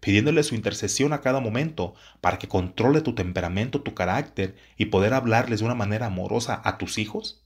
pidiéndole 0.02 0.44
su 0.44 0.56
intercesión 0.56 1.14
a 1.14 1.22
cada 1.22 1.40
momento 1.40 1.96
para 2.22 2.38
que 2.38 2.48
controle 2.48 3.02
tu 3.02 3.16
temperamento, 3.16 3.82
tu 3.82 3.96
carácter 3.96 4.56
y 4.78 4.86
poder 4.86 5.14
hablarles 5.14 5.60
de 5.60 5.66
una 5.66 5.76
manera 5.76 6.08
amorosa 6.08 6.62
a 6.64 6.78
tus 6.78 6.98
hijos. 6.98 7.42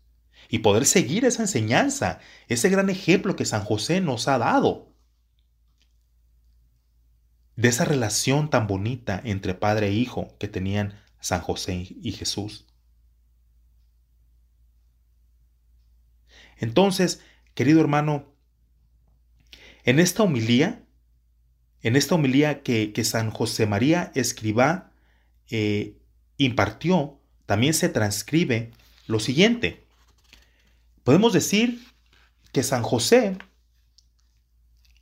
y 0.51 0.59
poder 0.59 0.85
seguir 0.85 1.25
esa 1.25 1.43
enseñanza, 1.43 2.19
ese 2.47 2.69
gran 2.69 2.89
ejemplo 2.89 3.35
que 3.35 3.45
San 3.45 3.63
José 3.63 4.01
nos 4.01 4.27
ha 4.27 4.37
dado. 4.39 4.89
De 7.55 7.67
esa 7.67 7.85
relación 7.85 8.49
tan 8.49 8.65
bonita 8.65 9.21
entre 9.23 9.53
padre 9.53 9.89
e 9.89 9.91
hijo 9.91 10.35
que 10.39 10.47
tenían 10.47 10.95
San 11.19 11.41
José 11.41 11.87
y 12.01 12.11
Jesús. 12.11 12.65
Entonces, 16.57 17.21
querido 17.53 17.81
hermano, 17.81 18.33
en 19.83 19.99
esta 19.99 20.23
homilía, 20.23 20.83
en 21.81 21.95
esta 21.95 22.15
homilía 22.15 22.61
que, 22.63 22.93
San 23.03 23.31
José 23.31 23.65
María 23.65 24.11
Escribá 24.15 24.91
eh, 25.49 25.97
impartió, 26.37 27.19
también 27.45 27.73
se 27.73 27.89
transcribe 27.89 28.71
lo 29.07 29.19
siguiente. 29.19 29.87
Podemos 31.03 31.33
decir 31.33 31.81
que 32.51 32.61
San 32.63 32.83
José 32.83 33.37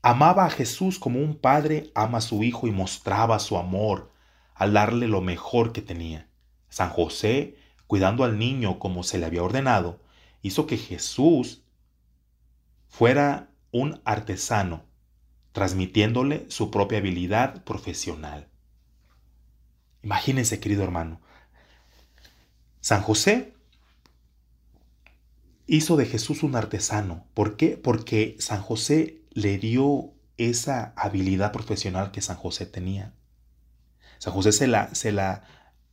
amaba 0.01 0.45
a 0.45 0.49
Jesús 0.49 0.99
como 0.99 1.19
un 1.19 1.37
padre 1.37 1.91
ama 1.95 2.19
a 2.19 2.21
su 2.21 2.43
hijo 2.43 2.67
y 2.67 2.71
mostraba 2.71 3.39
su 3.39 3.57
amor 3.57 4.13
al 4.57 4.73
darle 4.73 5.07
lo 5.07 5.21
mejor 5.21 5.71
que 5.71 5.81
tenía. 5.81 6.27
San 6.69 6.89
José, 6.89 7.55
cuidando 7.85 8.23
al 8.23 8.37
niño 8.37 8.79
como 8.79 9.03
se 9.03 9.17
le 9.17 9.25
había 9.25 9.43
ordenado, 9.43 9.99
hizo 10.41 10.67
que 10.67 10.77
Jesús 10.77 11.61
fuera 12.87 13.49
un 13.71 14.01
artesano, 14.03 14.83
transmitiéndole 15.51 16.45
su 16.49 16.71
propia 16.71 16.97
habilidad 16.97 17.63
profesional. 17.63 18.47
Imagínense, 20.03 20.59
querido 20.59 20.83
hermano, 20.83 21.21
San 22.81 23.01
José 23.01 23.53
hizo 25.67 25.97
de 25.97 26.05
Jesús 26.05 26.43
un 26.43 26.55
artesano. 26.55 27.25
¿Por 27.33 27.57
qué? 27.57 27.77
Porque 27.77 28.35
San 28.39 28.61
José 28.61 29.21
le 29.31 29.57
dio 29.57 30.13
esa 30.37 30.93
habilidad 30.95 31.51
profesional 31.51 32.11
que 32.11 32.21
San 32.21 32.37
José 32.37 32.65
tenía. 32.65 33.13
San 34.19 34.33
José 34.33 34.51
se 34.51 34.67
la, 34.67 34.93
se 34.95 35.11
la 35.11 35.43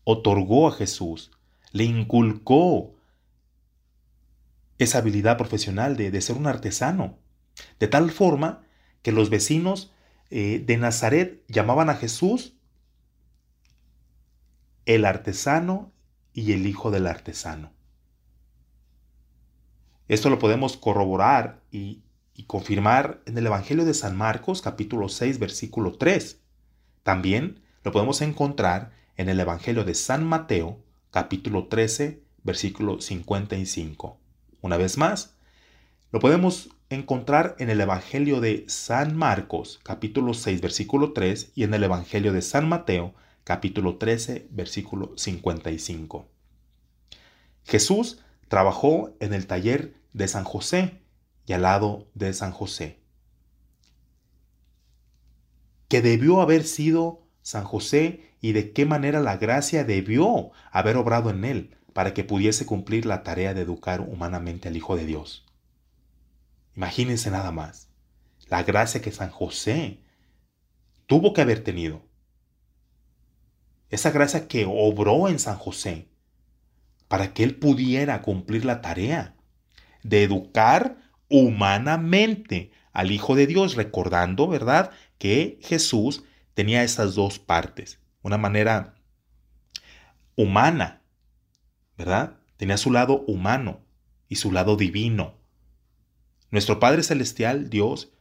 otorgó 0.04 0.68
a 0.68 0.72
Jesús, 0.72 1.30
le 1.72 1.84
inculcó 1.84 2.94
esa 4.78 4.98
habilidad 4.98 5.36
profesional 5.36 5.96
de, 5.96 6.20
ser 6.20 6.36
un 6.36 6.46
artesano, 6.46 7.18
de 7.78 7.88
tal 7.88 8.10
forma 8.10 8.62
que 9.02 9.12
los 9.12 9.30
vecinos 9.30 9.92
eh, 10.30 10.62
de 10.64 10.76
Nazaret 10.76 11.44
llamaban 11.48 11.90
a 11.90 11.94
Jesús 11.94 12.54
el 14.86 15.04
artesano 15.04 15.92
y 16.32 16.52
el 16.52 16.66
hijo 16.66 16.90
del 16.90 17.06
artesano. 17.06 17.72
Esto 20.08 20.28
lo 20.28 20.38
podemos 20.38 20.76
corroborar 20.76 21.62
y, 21.70 22.02
y 22.34 22.44
confirmar 22.44 23.22
en 23.26 23.38
el 23.38 23.46
Evangelio 23.46 23.84
de 23.84 23.94
San 23.94 24.16
Marcos 24.16 24.60
capítulo 24.60 25.08
6 25.08 25.38
versículo 25.38 25.96
3. 25.96 26.40
También 27.02 27.63
lo 27.84 27.92
podemos 27.92 28.22
encontrar 28.22 28.92
en 29.16 29.28
el 29.28 29.38
Evangelio 29.38 29.84
de 29.84 29.94
San 29.94 30.26
Mateo 30.26 30.80
capítulo 31.10 31.68
13 31.68 32.22
versículo 32.42 33.00
55. 33.00 34.18
Una 34.62 34.76
vez 34.76 34.96
más, 34.96 35.34
lo 36.10 36.18
podemos 36.18 36.70
encontrar 36.88 37.56
en 37.58 37.68
el 37.70 37.80
Evangelio 37.80 38.40
de 38.40 38.64
San 38.68 39.16
Marcos, 39.16 39.80
capítulo 39.82 40.32
6, 40.32 40.60
versículo 40.60 41.12
3, 41.12 41.52
y 41.54 41.64
en 41.64 41.74
el 41.74 41.84
Evangelio 41.84 42.32
de 42.32 42.42
San 42.42 42.68
Mateo, 42.68 43.14
capítulo 43.44 43.96
13, 43.96 44.46
versículo 44.50 45.12
55. 45.16 46.26
Jesús 47.64 48.22
trabajó 48.48 49.14
en 49.20 49.34
el 49.34 49.46
taller 49.46 49.94
de 50.12 50.28
San 50.28 50.44
José 50.44 51.00
y 51.46 51.52
al 51.52 51.62
lado 51.62 52.06
de 52.14 52.32
San 52.32 52.52
José. 52.52 52.98
Que 55.88 56.00
debió 56.00 56.40
haber 56.40 56.64
sido 56.64 57.23
San 57.44 57.64
José 57.64 58.22
y 58.40 58.52
de 58.52 58.72
qué 58.72 58.86
manera 58.86 59.20
la 59.20 59.36
gracia 59.36 59.84
debió 59.84 60.50
haber 60.72 60.96
obrado 60.96 61.28
en 61.28 61.44
él 61.44 61.76
para 61.92 62.14
que 62.14 62.24
pudiese 62.24 62.64
cumplir 62.64 63.04
la 63.04 63.22
tarea 63.22 63.52
de 63.52 63.60
educar 63.60 64.00
humanamente 64.00 64.68
al 64.68 64.76
Hijo 64.78 64.96
de 64.96 65.04
Dios. 65.04 65.44
Imagínense 66.74 67.30
nada 67.30 67.52
más, 67.52 67.90
la 68.46 68.62
gracia 68.62 69.02
que 69.02 69.12
San 69.12 69.28
José 69.28 70.00
tuvo 71.06 71.34
que 71.34 71.42
haber 71.42 71.62
tenido. 71.62 72.02
Esa 73.90 74.10
gracia 74.10 74.48
que 74.48 74.64
obró 74.66 75.28
en 75.28 75.38
San 75.38 75.58
José 75.58 76.08
para 77.08 77.34
que 77.34 77.44
él 77.44 77.56
pudiera 77.56 78.22
cumplir 78.22 78.64
la 78.64 78.80
tarea 78.80 79.36
de 80.02 80.22
educar 80.22 80.96
humanamente 81.28 82.72
al 82.94 83.12
Hijo 83.12 83.34
de 83.34 83.46
Dios, 83.46 83.74
recordando, 83.74 84.48
¿verdad?, 84.48 84.92
que 85.18 85.58
Jesús 85.60 86.24
tenía 86.54 86.82
esas 86.82 87.14
dos 87.14 87.38
partes, 87.38 87.98
una 88.22 88.38
manera 88.38 88.94
humana 90.36 91.04
¿verdad? 91.96 92.36
Tenía 92.56 92.76
su 92.76 92.90
lado 92.90 93.24
humano 93.26 93.80
y 94.28 94.36
su 94.36 94.52
lado 94.52 94.76
divino. 94.76 95.34
Nuestro 96.50 96.80
Padre 96.80 97.02
Celestial, 97.02 97.70
Dios, 97.70 98.12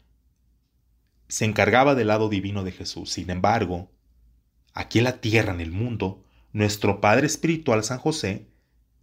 se 1.27 1.45
encargaba 1.45 1.95
del 1.95 2.07
lado 2.07 2.29
divino 2.29 2.63
de 2.63 2.71
Jesús. 2.71 3.11
Sin 3.11 3.29
embargo, 3.29 3.89
aquí 4.73 4.99
en 4.99 5.05
la 5.05 5.19
tierra, 5.19 5.53
en 5.53 5.61
el 5.61 5.71
mundo, 5.71 6.23
nuestro 6.51 7.01
Padre 7.01 7.27
Espiritual, 7.27 7.83
San 7.83 7.99
José, 7.99 8.47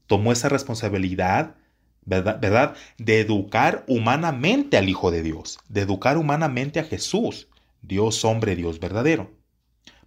tomó 0.07 0.33
esa 0.33 0.49
responsabilidad, 0.49 1.57
¿verdad? 2.05 2.41
¿verdad? 2.41 2.77
De 2.99 3.21
educar 3.21 3.85
humanamente 3.89 4.77
al 4.77 4.89
Hijo 4.89 5.11
de 5.11 5.23
Dios, 5.23 5.59
de 5.69 5.83
educar 5.83 6.17
humanamente 6.19 6.81
a 6.81 6.85
Jesús, 6.85 7.49
Dios 7.83 8.25
hombre, 8.25 8.57
Dios 8.57 8.81
verdadero. 8.81 9.31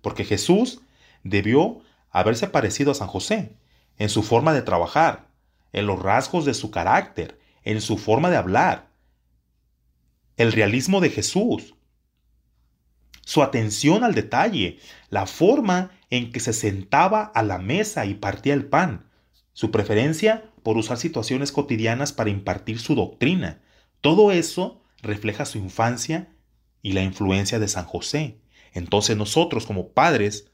Porque 0.02 0.26
Jesús 0.26 0.82
debió 1.24 1.82
haberse 2.10 2.48
parecido 2.48 2.92
a 2.92 2.96
San 2.96 3.08
José, 3.08 3.58
en 3.98 4.10
su 4.10 4.24
forma 4.24 4.54
de 4.54 4.62
trabajar, 4.62 5.28
en 5.72 5.88
los 5.88 6.02
rasgos 6.02 6.46
de 6.46 6.54
su 6.54 6.72
carácter, 6.72 7.40
en 7.64 7.82
su 7.82 7.98
forma 7.98 8.30
de 8.30 8.38
hablar. 8.38 8.90
El 10.38 10.52
realismo 10.52 11.00
de 11.00 11.10
Jesús, 11.10 11.76
su 13.22 13.42
atención 13.42 14.04
al 14.04 14.14
detalle, 14.14 14.80
la 15.10 15.26
forma 15.26 15.92
en 16.10 16.32
que 16.32 16.40
se 16.40 16.54
sentaba 16.54 17.24
a 17.24 17.44
la 17.44 17.58
mesa 17.58 18.06
y 18.06 18.16
partía 18.16 18.54
el 18.54 18.66
pan, 18.66 19.10
su 19.54 19.72
preferencia 19.72 20.52
por 20.64 20.78
usar 20.78 20.98
situaciones 20.98 21.52
cotidianas 21.52 22.14
para 22.14 22.30
impartir 22.30 22.80
su 22.80 22.96
doctrina. 22.96 23.62
Todo 24.02 24.32
eso 24.32 24.82
refleja 25.02 25.46
su 25.46 25.58
infancia 25.58 26.33
y 26.84 26.91
la 26.91 27.02
influencia 27.02 27.58
de 27.58 27.67
San 27.67 27.86
José. 27.86 28.38
Entonces 28.74 29.17
nosotros 29.17 29.65
como 29.65 29.93
padres 29.93 30.52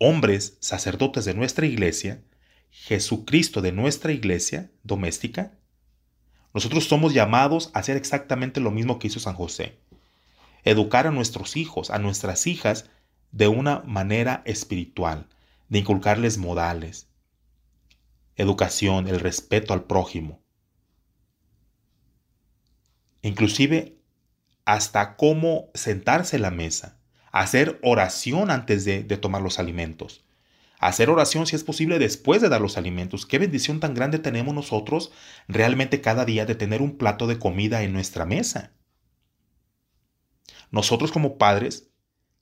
hombres 0.00 0.56
sacerdotes 0.60 1.26
de 1.26 1.34
nuestra 1.34 1.66
iglesia, 1.66 2.22
Jesucristo 2.70 3.60
de 3.60 3.72
nuestra 3.72 4.12
iglesia 4.12 4.70
doméstica, 4.84 5.58
nosotros 6.54 6.84
somos 6.84 7.12
llamados 7.12 7.70
a 7.74 7.80
hacer 7.80 7.96
exactamente 7.96 8.60
lo 8.60 8.70
mismo 8.70 8.98
que 8.98 9.08
hizo 9.08 9.20
San 9.20 9.34
José. 9.34 9.78
Educar 10.64 11.06
a 11.06 11.10
nuestros 11.10 11.56
hijos, 11.56 11.90
a 11.90 11.98
nuestras 11.98 12.46
hijas, 12.46 12.88
de 13.32 13.48
una 13.48 13.80
manera 13.80 14.42
espiritual, 14.46 15.26
de 15.68 15.80
inculcarles 15.80 16.38
modales, 16.38 17.08
educación, 18.36 19.08
el 19.08 19.20
respeto 19.20 19.74
al 19.74 19.84
prójimo. 19.84 20.40
Inclusive 23.22 23.97
hasta 24.68 25.16
cómo 25.16 25.70
sentarse 25.72 26.36
en 26.36 26.42
la 26.42 26.50
mesa, 26.50 26.98
hacer 27.32 27.80
oración 27.82 28.50
antes 28.50 28.84
de, 28.84 29.02
tomar 29.16 29.40
los 29.40 29.58
alimentos. 29.58 30.26
Hacer 30.78 31.08
oración 31.08 31.46
si 31.46 31.56
es 31.56 31.64
posible 31.64 31.98
después 31.98 32.42
de 32.42 32.50
dar 32.50 32.60
los 32.60 32.76
alimentos. 32.76 33.24
Qué 33.24 33.38
bendición 33.38 33.80
tan 33.80 33.94
grande 33.94 34.18
tenemos 34.18 34.54
nosotros 34.54 35.10
realmente 35.48 36.02
cada 36.02 36.26
día 36.26 36.44
de 36.44 36.54
tener 36.54 36.82
un 36.82 36.98
plato 36.98 37.26
de 37.26 37.38
comida 37.38 37.82
en 37.82 37.94
nuestra 37.94 38.26
mesa. 38.26 38.72
Nosotros 40.70 41.12
como 41.12 41.38
padres, 41.38 41.88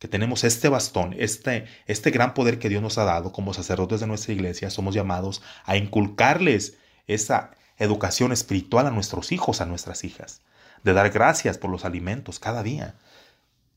que 0.01 0.09
tenemos 0.09 0.43
este 0.43 0.69
bastón, 0.69 1.15
este, 1.17 1.67
este 1.87 2.11
gran 2.11 2.35
poder 2.35 2.59
que 2.59 2.69
Dios 2.69 2.83
nos 2.83 2.99
ha 2.99 3.05
dado 3.05 3.31
como 3.31 3.55
sacerdotes 3.55 4.01
de 4.01 4.09
nuestra 4.09 4.33
iglesia, 4.33 4.71
somos 4.71 4.97
llamados 4.97 5.43
a 5.65 5.77
inculcarles 5.77 6.77
esa 7.07 7.53
educación 7.77 8.33
espiritual 8.33 8.89
a 8.89 8.91
nuestros 8.91 9.31
hijos, 9.31 9.61
a 9.61 9.67
nuestras 9.67 10.03
hijas, 10.03 10.43
de 10.83 10.93
dar 10.93 11.11
gracias 11.11 11.59
por 11.59 11.71
los 11.71 11.85
alimentos 11.85 12.39
cada 12.39 12.63
día, 12.63 12.95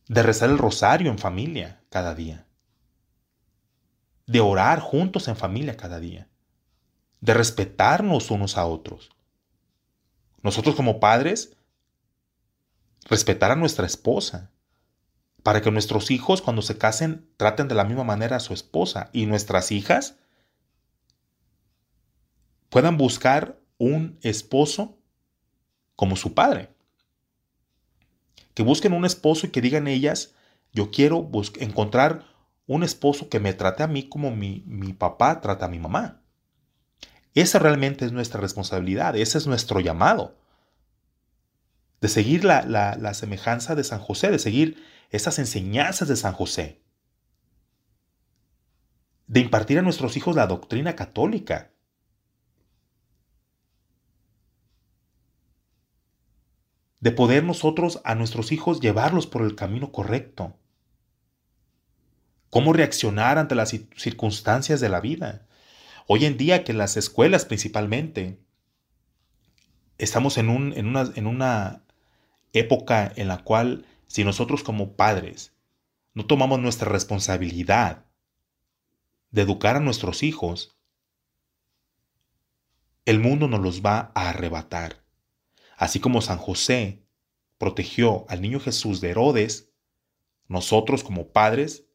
de 0.07 0.23
rezar 0.23 0.49
el 0.49 0.57
rosario 0.57 1.11
en 1.11 1.17
familia 1.17 1.81
cada 1.89 2.15
día, 2.15 2.45
de 4.27 4.39
orar 4.39 4.79
juntos 4.79 5.27
en 5.27 5.35
familia 5.35 5.77
cada 5.77 5.99
día, 5.99 6.27
de 7.21 7.33
respetarnos 7.33 8.31
unos 8.31 8.57
a 8.57 8.65
otros. 8.65 9.11
Nosotros 10.41 10.75
como 10.75 10.99
padres, 10.99 11.55
respetar 13.05 13.51
a 13.51 13.55
nuestra 13.55 13.85
esposa, 13.85 14.49
para 15.43 15.61
que 15.61 15.71
nuestros 15.71 16.11
hijos 16.11 16.41
cuando 16.41 16.61
se 16.61 16.77
casen 16.77 17.27
traten 17.37 17.67
de 17.67 17.75
la 17.75 17.85
misma 17.85 18.03
manera 18.03 18.37
a 18.37 18.41
su 18.41 18.53
esposa 18.53 19.09
y 19.13 19.25
nuestras 19.25 19.71
hijas 19.71 20.15
puedan 22.69 22.97
buscar 22.97 23.57
un 23.77 24.19
esposo 24.21 24.97
como 25.95 26.15
su 26.15 26.33
padre. 26.33 26.69
Que 28.59 28.63
busquen 28.63 28.91
un 28.91 29.05
esposo 29.05 29.47
y 29.47 29.51
que 29.51 29.61
digan 29.61 29.87
ellas, 29.87 30.33
yo 30.73 30.91
quiero 30.91 31.31
encontrar 31.61 32.25
un 32.67 32.83
esposo 32.83 33.29
que 33.29 33.39
me 33.39 33.53
trate 33.53 33.83
a 33.83 33.87
mí 33.87 34.09
como 34.09 34.35
mi, 34.35 34.65
mi 34.67 34.91
papá 34.91 35.39
trata 35.39 35.67
a 35.67 35.69
mi 35.69 35.79
mamá. 35.79 36.23
Esa 37.35 37.59
realmente 37.59 38.03
es 38.03 38.11
nuestra 38.11 38.41
responsabilidad, 38.41 39.15
ese 39.15 39.37
es 39.37 39.47
nuestro 39.47 39.79
llamado. 39.79 40.35
De 42.01 42.09
seguir 42.09 42.43
la, 42.43 42.63
la, 42.65 43.13
semejanza 43.13 43.75
de 43.75 43.85
San 43.85 44.01
José, 44.01 44.29
de 44.29 44.39
seguir 44.39 44.83
esas 45.09 45.39
enseñanzas 45.39 46.09
de 46.09 46.17
San 46.17 46.33
José. 46.33 46.83
De 49.27 49.39
impartir 49.39 49.79
a 49.79 49.83
nuestros 49.83 50.17
hijos 50.17 50.35
la 50.35 50.47
doctrina 50.47 50.97
católica. 50.97 51.71
De 56.99 57.11
poder 57.11 57.43
nosotros 57.43 58.01
a 58.03 58.15
nuestros 58.15 58.51
hijos 58.51 58.81
llevarlos 58.81 59.27
por 59.27 59.41
el 59.41 59.55
camino 59.55 59.91
correcto 59.91 60.55
cómo 62.49 62.73
reaccionar 62.73 63.37
ante 63.37 63.55
las 63.55 63.75
circunstancias 63.95 64.79
de 64.79 64.89
la 64.89 65.01
vida. 65.01 65.47
Hoy 66.07 66.25
en 66.25 66.37
día 66.37 66.63
que 66.63 66.73
las 66.73 66.97
escuelas 66.97 67.45
principalmente 67.45 68.39
estamos 69.97 70.37
en, 70.37 70.49
en, 70.49 70.87
una, 70.87 71.11
en 71.15 71.27
una 71.27 71.83
época 72.53 73.11
en 73.15 73.27
la 73.27 73.43
cual 73.43 73.85
si 74.07 74.23
nosotros 74.23 74.63
como 74.63 74.93
padres 74.93 75.53
no 76.13 76.25
tomamos 76.25 76.59
nuestra 76.59 76.89
responsabilidad 76.89 78.05
de 79.29 79.43
educar 79.43 79.75
a 79.75 79.79
nuestros 79.79 80.23
hijos, 80.23 80.75
el 83.05 83.19
mundo 83.19 83.47
nos 83.47 83.61
los 83.61 83.81
va 83.85 84.11
a 84.15 84.29
arrebatar. 84.29 85.03
Así 85.79 86.01
como 86.01 86.21
San 86.21 86.39
José 86.39 87.05
protegió 87.57 88.25
al 88.27 88.41
niño 88.41 88.59
Jesús 88.59 88.99
de 88.99 89.11
Herodes, 89.11 89.71
nosotros 90.49 91.05
como 91.05 91.31
padres 91.31 91.85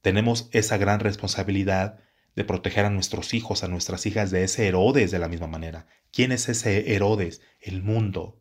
tenemos 0.00 0.48
esa 0.52 0.76
gran 0.76 1.00
responsabilidad 1.00 1.98
de 2.36 2.44
proteger 2.44 2.84
a 2.84 2.90
nuestros 2.90 3.34
hijos, 3.34 3.64
a 3.64 3.68
nuestras 3.68 4.06
hijas 4.06 4.30
de 4.30 4.44
ese 4.44 4.68
Herodes 4.68 5.10
de 5.10 5.18
la 5.18 5.26
misma 5.26 5.48
manera. 5.48 5.88
¿Quién 6.12 6.30
es 6.30 6.48
ese 6.48 6.94
Herodes? 6.94 7.42
El 7.58 7.82
mundo. 7.82 8.40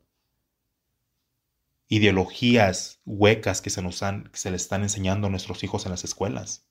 Ideologías 1.88 3.02
huecas 3.06 3.60
que 3.64 3.72
se, 3.72 3.82
nos 3.82 4.04
le 4.04 4.56
están 4.56 4.84
enseñando 4.84 5.26
a 5.26 5.30
nuestros 5.32 5.64
hijos 5.64 5.86
en 5.86 5.92
las 5.92 6.04
escuelas, 6.04 6.68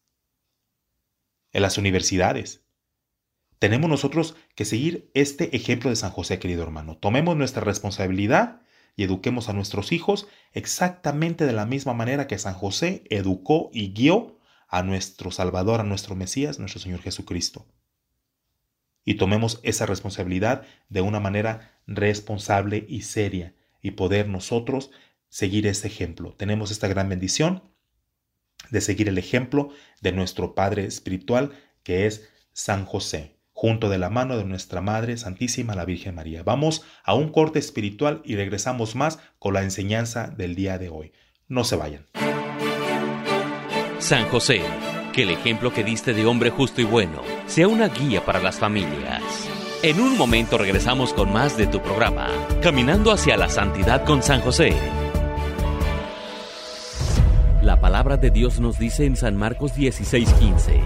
en 1.50 1.62
las 1.62 1.78
universidades. 1.78 2.63
Tenemos 3.64 3.88
nosotros 3.88 4.36
que 4.54 4.66
seguir 4.66 5.10
este 5.14 5.56
ejemplo 5.56 5.88
de 5.88 5.96
San 5.96 6.10
José, 6.10 6.38
querido 6.38 6.62
hermano. 6.62 6.98
Tomemos 6.98 7.34
nuestra 7.34 7.64
responsabilidad 7.64 8.60
y 8.94 9.04
eduquemos 9.04 9.48
a 9.48 9.54
nuestros 9.54 9.90
hijos 9.90 10.28
exactamente 10.52 11.46
de 11.46 11.54
la 11.54 11.64
misma 11.64 11.94
manera 11.94 12.26
que 12.26 12.36
San 12.36 12.52
José 12.52 13.04
educó 13.08 13.70
y 13.72 13.94
guió 13.94 14.38
a 14.68 14.82
nuestro 14.82 15.30
Salvador, 15.30 15.80
a 15.80 15.84
nuestro 15.84 16.14
Mesías, 16.14 16.58
nuestro 16.58 16.78
Señor 16.78 17.00
Jesucristo. 17.00 17.64
Y 19.02 19.14
tomemos 19.14 19.60
esa 19.62 19.86
responsabilidad 19.86 20.66
de 20.90 21.00
una 21.00 21.18
manera 21.18 21.80
responsable 21.86 22.84
y 22.86 23.00
seria 23.00 23.54
y 23.80 23.92
poder 23.92 24.28
nosotros 24.28 24.90
seguir 25.30 25.66
ese 25.66 25.86
ejemplo. 25.86 26.34
Tenemos 26.34 26.70
esta 26.70 26.86
gran 26.86 27.08
bendición 27.08 27.62
de 28.68 28.82
seguir 28.82 29.08
el 29.08 29.16
ejemplo 29.16 29.70
de 30.02 30.12
nuestro 30.12 30.54
Padre 30.54 30.84
Espiritual, 30.84 31.52
que 31.82 32.04
es 32.04 32.28
San 32.52 32.84
José, 32.84 33.33
junto 33.64 33.88
de 33.88 33.96
la 33.96 34.10
mano 34.10 34.36
de 34.36 34.44
nuestra 34.44 34.82
Madre 34.82 35.16
Santísima, 35.16 35.74
la 35.74 35.86
Virgen 35.86 36.14
María. 36.14 36.42
Vamos 36.42 36.84
a 37.02 37.14
un 37.14 37.30
corte 37.30 37.58
espiritual 37.58 38.20
y 38.22 38.36
regresamos 38.36 38.94
más 38.94 39.20
con 39.38 39.54
la 39.54 39.62
enseñanza 39.62 40.26
del 40.26 40.54
día 40.54 40.76
de 40.76 40.90
hoy. 40.90 41.14
No 41.48 41.64
se 41.64 41.76
vayan. 41.76 42.04
San 44.00 44.28
José, 44.28 44.60
que 45.14 45.22
el 45.22 45.30
ejemplo 45.30 45.72
que 45.72 45.82
diste 45.82 46.12
de 46.12 46.26
hombre 46.26 46.50
justo 46.50 46.82
y 46.82 46.84
bueno 46.84 47.22
sea 47.46 47.66
una 47.66 47.88
guía 47.88 48.22
para 48.22 48.38
las 48.38 48.56
familias. 48.56 49.22
En 49.82 49.98
un 49.98 50.18
momento 50.18 50.58
regresamos 50.58 51.14
con 51.14 51.32
más 51.32 51.56
de 51.56 51.66
tu 51.66 51.80
programa, 51.80 52.28
Caminando 52.60 53.12
hacia 53.12 53.38
la 53.38 53.48
Santidad 53.48 54.04
con 54.04 54.22
San 54.22 54.42
José. 54.42 54.74
La 57.62 57.80
palabra 57.80 58.18
de 58.18 58.30
Dios 58.30 58.60
nos 58.60 58.78
dice 58.78 59.06
en 59.06 59.16
San 59.16 59.38
Marcos 59.38 59.74
16:15, 59.74 60.82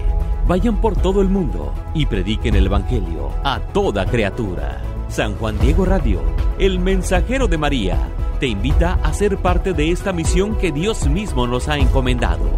vayan 0.49 0.81
por 0.81 0.95
todo 0.95 1.21
el 1.21 1.29
mundo 1.29 1.71
y 1.93 2.07
prediquen 2.07 2.55
el 2.55 2.65
Evangelio 2.65 3.29
a 3.43 3.59
toda 3.59 4.07
criatura. 4.07 4.81
San 5.07 5.35
Juan 5.35 5.59
Diego 5.59 5.85
Radio, 5.85 6.23
el 6.57 6.79
mensajero 6.79 7.47
de 7.47 7.59
María, 7.59 7.99
te 8.39 8.47
invita 8.47 8.97
a 9.03 9.13
ser 9.13 9.37
parte 9.37 9.73
de 9.73 9.91
esta 9.91 10.11
misión 10.11 10.57
que 10.57 10.71
Dios 10.71 11.07
mismo 11.07 11.45
nos 11.45 11.67
ha 11.67 11.77
encomendado 11.77 12.49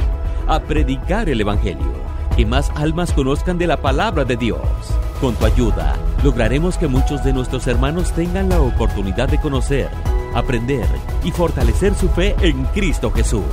a 0.48 0.62
predicar 0.62 1.28
el 1.28 1.42
Evangelio, 1.42 1.92
que 2.38 2.46
más 2.46 2.70
almas 2.76 3.12
conozcan 3.12 3.58
de 3.58 3.68
la 3.68 3.82
palabra 3.82 4.24
de 4.24 4.38
Dios. 4.38 4.62
Con 5.20 5.36
tu 5.36 5.46
ayuda, 5.46 5.98
lograremos 6.24 6.78
que 6.78 6.88
muchos 6.88 7.26
de 7.26 7.34
nuestros 7.34 7.68
hermanos 7.68 8.14
tengan 8.14 8.48
la 8.48 8.62
oportunidad 8.62 9.28
de 9.28 9.42
conocer, 9.42 9.90
aprender 10.34 10.88
y 11.26 11.32
fortalecer 11.32 11.94
su 11.96 12.08
fe 12.08 12.38
en 12.40 12.64
Cristo 12.68 13.12
Jesús. 13.12 13.44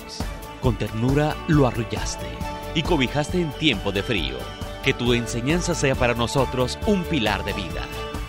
con 0.60 0.76
ternura 0.76 1.34
lo 1.48 1.66
arrullaste 1.66 2.26
y 2.74 2.82
cobijaste 2.82 3.40
en 3.40 3.50
tiempo 3.52 3.92
de 3.92 4.02
frío. 4.02 4.36
Que 4.84 4.94
tu 4.94 5.12
enseñanza 5.12 5.74
sea 5.74 5.94
para 5.94 6.14
nosotros 6.14 6.78
un 6.86 7.02
pilar 7.04 7.44
de 7.44 7.52
vida. 7.52 7.82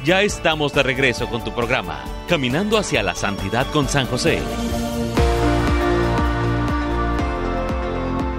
Ya 0.04 0.22
estamos 0.22 0.74
de 0.74 0.84
regreso 0.84 1.28
con 1.28 1.44
tu 1.44 1.52
programa, 1.54 2.04
Caminando 2.28 2.78
hacia 2.78 3.04
la 3.04 3.14
Santidad 3.14 3.68
con 3.72 3.88
San 3.88 4.08
José. 4.08 4.42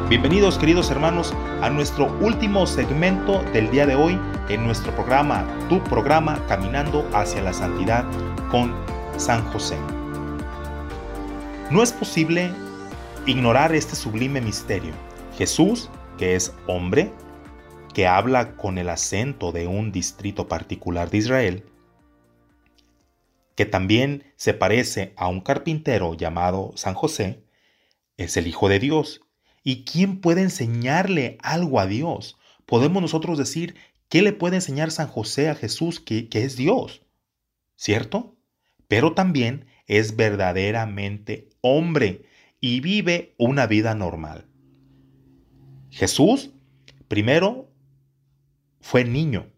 Bienvenidos 0.09 0.59
queridos 0.59 0.91
hermanos 0.91 1.33
a 1.63 1.71
nuestro 1.71 2.13
último 2.21 2.67
segmento 2.67 3.43
del 3.55 3.71
día 3.71 3.87
de 3.87 3.95
hoy 3.95 4.19
en 4.49 4.65
nuestro 4.65 4.95
programa, 4.95 5.47
tu 5.71 5.83
programa 5.85 6.39
Caminando 6.49 7.09
hacia 7.15 7.41
la 7.41 7.55
Santidad 7.55 8.05
con 8.51 8.75
San 9.17 9.43
José. 9.53 9.79
No 11.71 11.83
es 11.83 11.93
posible 11.93 12.53
ignorar 13.27 13.73
este 13.73 13.95
sublime 13.95 14.41
misterio. 14.41 14.93
Jesús, 15.39 15.89
que 16.19 16.35
es 16.35 16.53
hombre, 16.67 17.13
que 17.95 18.07
habla 18.07 18.57
con 18.57 18.79
el 18.79 18.89
acento 18.89 19.53
de 19.53 19.69
un 19.69 19.93
distrito 19.93 20.49
particular 20.49 21.09
de 21.09 21.19
Israel, 21.19 21.65
que 23.55 23.65
también 23.65 24.25
se 24.37 24.55
parece 24.55 25.13
a 25.17 25.29
un 25.29 25.41
carpintero 25.41 26.15
llamado 26.15 26.73
San 26.75 26.95
José, 26.95 27.45
es 28.17 28.37
el 28.37 28.49
Hijo 28.49 28.69
de 28.69 28.81
Dios. 28.81 29.21
¿Y 29.63 29.85
quién 29.85 30.21
puede 30.21 30.43
enseñarle 30.43 31.39
algo 31.43 31.79
a 31.79 31.87
Dios? 31.87 32.39
Podemos 32.67 33.03
nosotros 33.03 33.39
decir, 33.39 33.77
¿qué 34.09 34.23
le 34.23 34.33
puede 34.33 34.57
enseñar 34.57 34.91
San 34.91 35.07
José 35.07 35.49
a 35.49 35.55
Jesús 35.55 36.01
que, 36.01 36.29
que 36.29 36.43
es 36.43 36.57
Dios? 36.57 37.03
¿Cierto? 37.77 38.37
Pero 38.89 39.15
también 39.15 39.67
es 39.87 40.17
verdaderamente 40.17 41.49
hombre 41.61 42.25
y 42.63 42.79
vive 42.81 43.35
una 43.39 43.67
vida 43.67 43.95
normal. 43.97 44.47
Jesús 45.91 46.53
primero 47.09 47.69
fue 48.81 49.05
niño, 49.05 49.51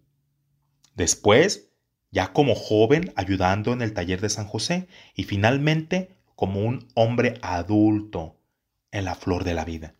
después 0.96 1.68
ya 2.10 2.32
como 2.32 2.54
joven 2.54 3.12
ayudando 3.14 3.74
en 3.74 3.82
el 3.82 3.92
taller 3.92 4.22
de 4.22 4.30
San 4.30 4.46
José 4.46 4.88
y 5.14 5.24
finalmente 5.24 6.16
como 6.34 6.62
un 6.62 6.88
hombre 6.94 7.38
adulto 7.42 8.40
en 8.90 9.04
la 9.04 9.14
flor 9.14 9.44
de 9.44 9.52
la 9.52 9.66
vida. 9.66 9.94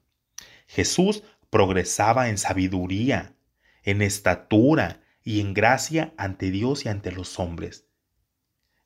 Jesús 0.67 1.25
progresaba 1.51 2.31
en 2.31 2.39
sabiduría, 2.39 3.37
en 3.83 4.01
estatura 4.01 5.03
y 5.23 5.41
en 5.41 5.53
gracia 5.53 6.15
ante 6.17 6.51
Dios 6.51 6.87
y 6.87 6.89
ante 6.89 7.13
los 7.13 7.39
hombres. 7.39 7.87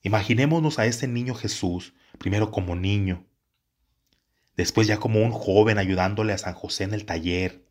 Imaginémonos 0.01 0.77
a 0.77 0.85
ese 0.87 1.07
niño 1.07 1.35
Jesús, 1.35 1.93
primero 2.17 2.51
como 2.51 2.75
niño, 2.75 3.28
después 4.59 4.87
ya 4.87 4.97
como 4.97 5.23
un 5.23 5.31
joven 5.31 5.77
ayudándole 5.77 6.33
a 6.33 6.37
San 6.37 6.53
José 6.53 6.83
en 6.83 6.93
el 6.93 7.05
taller, 7.05 7.65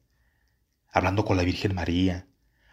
hablando 0.90 1.26
con 1.26 1.36
la 1.36 1.42
Virgen 1.42 1.74
María, 1.74 2.26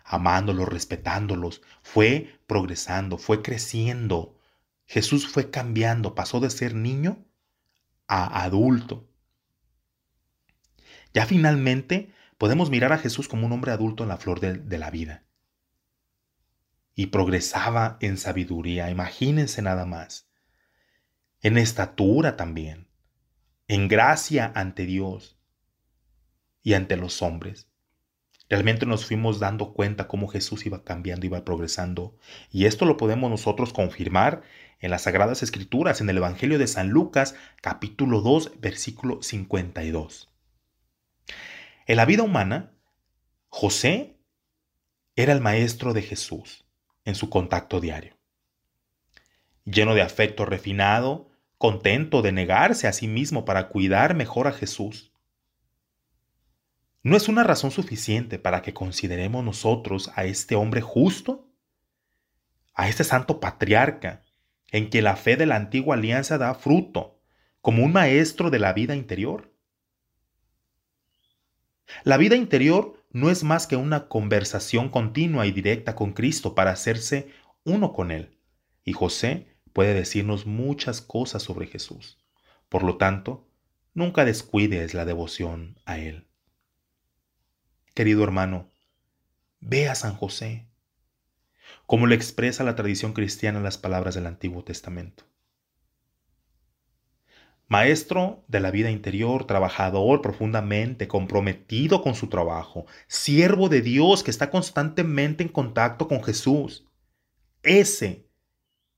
amándolos, 0.06 0.70
respetándolos, 0.70 1.62
fue 1.84 2.40
progresando, 2.48 3.18
fue 3.18 3.42
creciendo. 3.42 4.40
Jesús 4.86 5.28
fue 5.28 5.52
cambiando, 5.52 6.16
pasó 6.16 6.40
de 6.40 6.50
ser 6.50 6.76
niño 6.76 7.26
a 8.08 8.42
adulto. 8.46 9.06
Ya 11.14 11.26
finalmente 11.26 12.14
podemos 12.38 12.70
mirar 12.70 12.94
a 12.94 12.98
Jesús 12.98 13.28
como 13.28 13.46
un 13.46 13.52
hombre 13.52 13.74
adulto 13.74 14.04
en 14.04 14.10
la 14.10 14.18
flor 14.18 14.40
de, 14.40 14.54
de 14.54 14.78
la 14.78 14.92
vida. 14.92 15.26
Y 16.96 17.08
progresaba 17.08 17.98
en 18.00 18.18
sabiduría, 18.18 18.90
imagínense 18.90 19.62
nada 19.62 19.86
más. 19.86 20.30
En 21.42 21.58
estatura 21.58 22.38
también, 22.38 22.85
en 23.68 23.88
gracia 23.88 24.52
ante 24.56 24.86
Dios 24.86 25.38
y 26.62 26.74
ante 26.74 26.98
los 26.98 27.22
hombres. 27.22 27.68
Realmente 28.48 28.86
nos 28.86 29.06
fuimos 29.06 29.40
dando 29.40 29.74
cuenta 29.74 30.08
cómo 30.08 30.28
Jesús 30.28 30.66
iba 30.68 30.84
cambiando, 30.84 31.26
iba 31.26 31.44
progresando. 31.44 32.16
Y 32.52 32.66
esto 32.66 32.86
lo 32.86 32.96
podemos 32.96 33.32
nosotros 33.32 33.74
confirmar 33.74 34.44
en 34.80 34.92
las 34.92 35.04
Sagradas 35.04 35.42
Escrituras, 35.42 36.00
en 36.00 36.10
el 36.10 36.18
Evangelio 36.18 36.60
de 36.60 36.68
San 36.68 36.90
Lucas, 36.90 37.36
capítulo 37.62 38.22
2, 38.22 38.60
versículo 38.60 39.24
52. 39.24 40.32
En 41.88 41.98
la 41.98 42.06
vida 42.06 42.22
humana, 42.22 42.72
José 43.50 44.20
era 45.16 45.34
el 45.34 45.42
maestro 45.42 45.94
de 45.94 46.04
Jesús 46.04 46.68
en 47.04 47.16
su 47.16 47.30
contacto 47.30 47.80
diario. 47.80 48.16
Lleno 49.64 49.96
de 49.96 50.04
afecto 50.04 50.46
refinado, 50.46 51.32
contento 51.58 52.22
de 52.22 52.32
negarse 52.32 52.88
a 52.88 52.94
sí 52.94 53.08
mismo 53.08 53.46
para 53.46 53.70
cuidar 53.70 54.16
mejor 54.16 54.48
a 54.48 54.52
Jesús 54.52 55.12
¿No 57.06 57.16
es 57.16 57.28
una 57.28 57.44
razón 57.44 57.70
suficiente 57.70 58.40
para 58.40 58.64
que 58.64 58.74
consideremos 58.74 59.46
nosotros 59.46 60.12
a 60.16 60.26
este 60.26 60.56
hombre 60.56 60.82
justo? 60.82 61.48
A 62.74 62.90
este 62.90 63.04
santo 63.04 63.40
patriarca, 63.40 64.24
en 64.72 64.90
que 64.90 65.04
la 65.04 65.16
fe 65.16 65.38
de 65.38 65.46
la 65.46 65.56
antigua 65.56 65.98
alianza 65.98 66.40
da 66.40 66.56
fruto, 66.56 67.22
como 67.62 67.84
un 67.84 67.94
maestro 67.94 68.50
de 68.50 68.58
la 68.58 68.74
vida 68.74 68.96
interior? 68.96 69.54
La 72.04 72.18
vida 72.18 72.36
interior 72.36 73.06
no 73.12 73.30
es 73.30 73.44
más 73.44 73.68
que 73.68 73.76
una 73.76 74.08
conversación 74.08 74.90
continua 74.90 75.46
y 75.46 75.52
directa 75.52 75.94
con 75.94 76.12
Cristo 76.12 76.56
para 76.56 76.72
hacerse 76.72 77.30
uno 77.66 77.94
con 77.94 78.10
Él. 78.10 78.40
Y 78.84 78.94
José 78.94 79.55
puede 79.76 79.94
decirnos 79.94 80.46
muchas 80.46 81.02
cosas 81.02 81.44
sobre 81.44 81.68
Jesús. 81.68 82.18
Por 82.70 82.82
lo 82.84 82.96
tanto, 82.96 83.46
nunca 83.94 84.24
descuides 84.24 84.94
la 84.94 85.04
devoción 85.04 85.78
a 85.84 85.98
Él. 85.98 86.30
Querido 87.94 88.24
hermano, 88.24 88.70
ve 89.60 89.90
a 89.90 89.96
San 89.96 90.16
José, 90.16 90.66
como 91.86 92.08
le 92.08 92.16
expresa 92.16 92.64
la 92.64 92.78
tradición 92.78 93.12
cristiana 93.12 93.60
las 93.60 93.78
palabras 93.78 94.16
del 94.16 94.28
Antiguo 94.28 94.64
Testamento. 94.64 95.26
Maestro 97.68 98.46
de 98.48 98.62
la 98.62 98.72
vida 98.72 98.92
interior, 98.92 99.46
trabajador 99.46 100.22
profundamente 100.22 101.10
comprometido 101.10 102.02
con 102.02 102.16
su 102.16 102.30
trabajo, 102.30 102.86
siervo 103.08 103.68
de 103.68 103.82
Dios 103.82 104.24
que 104.24 104.32
está 104.32 104.50
constantemente 104.50 105.44
en 105.44 105.50
contacto 105.50 106.08
con 106.08 106.24
Jesús. 106.24 106.88
Ese, 107.62 108.25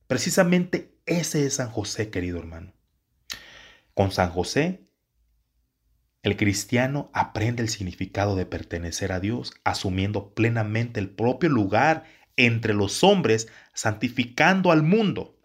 precisamente 0.08 0.98
ese 1.06 1.46
es 1.46 1.56
San 1.56 1.70
José, 1.70 2.10
querido 2.10 2.40
hermano. 2.40 2.74
Con 3.94 4.12
San 4.12 4.30
José 4.32 4.88
el 6.28 6.36
cristiano 6.36 7.10
aprende 7.14 7.64
el 7.64 7.70
significado 7.70 8.36
de 8.36 8.46
pertenecer 8.46 9.14
a 9.14 9.22
Dios, 9.22 9.54
asumiendo 9.64 10.34
plenamente 10.34 11.00
el 11.00 11.10
propio 11.10 11.48
lugar 11.48 12.04
entre 12.36 12.74
los 12.74 13.02
hombres, 13.04 13.48
santificando 13.74 14.74
al 14.74 14.84
mundo. 14.84 15.40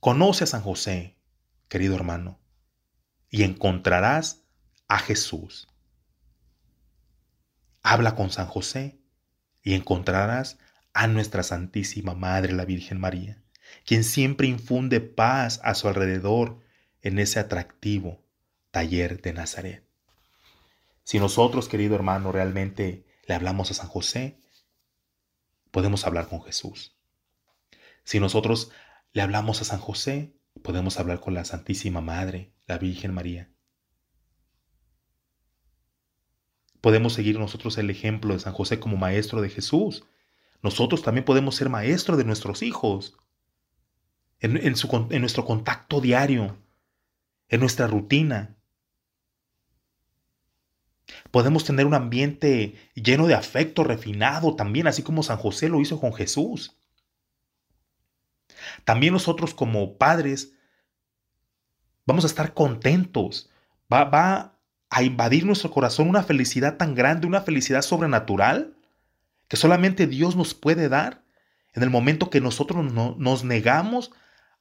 Conoce 0.00 0.44
a 0.44 0.46
San 0.46 0.60
José, 0.60 1.16
querido 1.68 1.94
hermano, 1.94 2.38
y 3.30 3.42
encontrarás 3.42 4.44
a 4.86 4.98
Jesús. 4.98 5.68
Habla 7.82 8.14
con 8.16 8.30
San 8.30 8.48
José 8.48 9.00
y 9.62 9.72
encontrarás 9.72 10.58
a 10.96 11.06
nuestra 11.08 11.42
Santísima 11.42 12.14
Madre, 12.14 12.54
la 12.54 12.64
Virgen 12.64 12.98
María, 12.98 13.42
quien 13.84 14.02
siempre 14.02 14.46
infunde 14.46 15.00
paz 15.00 15.60
a 15.62 15.74
su 15.74 15.88
alrededor 15.88 16.60
en 17.02 17.18
ese 17.18 17.38
atractivo 17.38 18.24
taller 18.70 19.20
de 19.20 19.34
Nazaret. 19.34 19.86
Si 21.04 21.18
nosotros, 21.18 21.68
querido 21.68 21.94
hermano, 21.94 22.32
realmente 22.32 23.04
le 23.26 23.34
hablamos 23.34 23.70
a 23.70 23.74
San 23.74 23.88
José, 23.88 24.40
podemos 25.70 26.06
hablar 26.06 26.28
con 26.28 26.42
Jesús. 26.42 26.96
Si 28.02 28.18
nosotros 28.18 28.72
le 29.12 29.20
hablamos 29.20 29.60
a 29.60 29.64
San 29.64 29.80
José, 29.80 30.34
podemos 30.62 30.98
hablar 30.98 31.20
con 31.20 31.34
la 31.34 31.44
Santísima 31.44 32.00
Madre, 32.00 32.54
la 32.66 32.78
Virgen 32.78 33.12
María. 33.12 33.50
Podemos 36.80 37.12
seguir 37.12 37.38
nosotros 37.38 37.76
el 37.76 37.90
ejemplo 37.90 38.32
de 38.32 38.40
San 38.40 38.54
José 38.54 38.80
como 38.80 38.96
maestro 38.96 39.42
de 39.42 39.50
Jesús. 39.50 40.06
Nosotros 40.62 41.02
también 41.02 41.24
podemos 41.24 41.56
ser 41.56 41.68
maestros 41.68 42.18
de 42.18 42.24
nuestros 42.24 42.62
hijos, 42.62 43.16
en, 44.40 44.52
nuestro 45.20 45.44
contacto 45.44 46.00
diario, 46.00 46.56
en 47.48 47.60
nuestra 47.60 47.86
rutina, 47.86 48.56
Podemos 51.30 51.64
tener 51.64 51.86
un 51.86 51.94
ambiente 51.94 52.74
lleno 52.94 53.26
de 53.26 53.34
afecto 53.34 53.84
refinado 53.84 54.56
también, 54.56 54.86
así 54.86 55.02
como 55.02 55.22
San 55.22 55.36
José 55.36 55.68
lo 55.68 55.80
hizo 55.80 56.00
con 56.00 56.12
Jesús. 56.12 56.76
También 58.84 59.12
nosotros 59.12 59.54
como 59.54 59.98
padres 59.98 60.52
vamos 62.06 62.24
a 62.24 62.28
estar 62.28 62.54
contentos. 62.54 63.50
Va, 63.92 64.04
va 64.04 64.58
a 64.90 65.02
invadir 65.02 65.46
nuestro 65.46 65.70
corazón 65.70 66.08
una 66.08 66.22
felicidad 66.22 66.76
tan 66.76 66.94
grande, 66.94 67.26
una 67.26 67.42
felicidad 67.42 67.82
sobrenatural, 67.82 68.75
que 69.48 69.56
solamente 69.56 70.06
Dios 70.06 70.36
nos 70.36 70.54
puede 70.54 70.88
dar 70.88 71.24
en 71.72 71.82
el 71.82 71.90
momento 71.90 72.30
que 72.30 72.40
nosotros 72.40 72.92
nos 72.92 73.44
negamos 73.44 74.12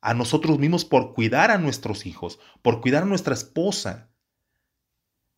a 0.01 0.13
nosotros 0.13 0.59
mismos 0.59 0.85
por 0.85 1.13
cuidar 1.13 1.51
a 1.51 1.57
nuestros 1.57 2.05
hijos, 2.05 2.39
por 2.61 2.81
cuidar 2.81 3.03
a 3.03 3.07
nuestra 3.07 3.33
esposa, 3.33 4.09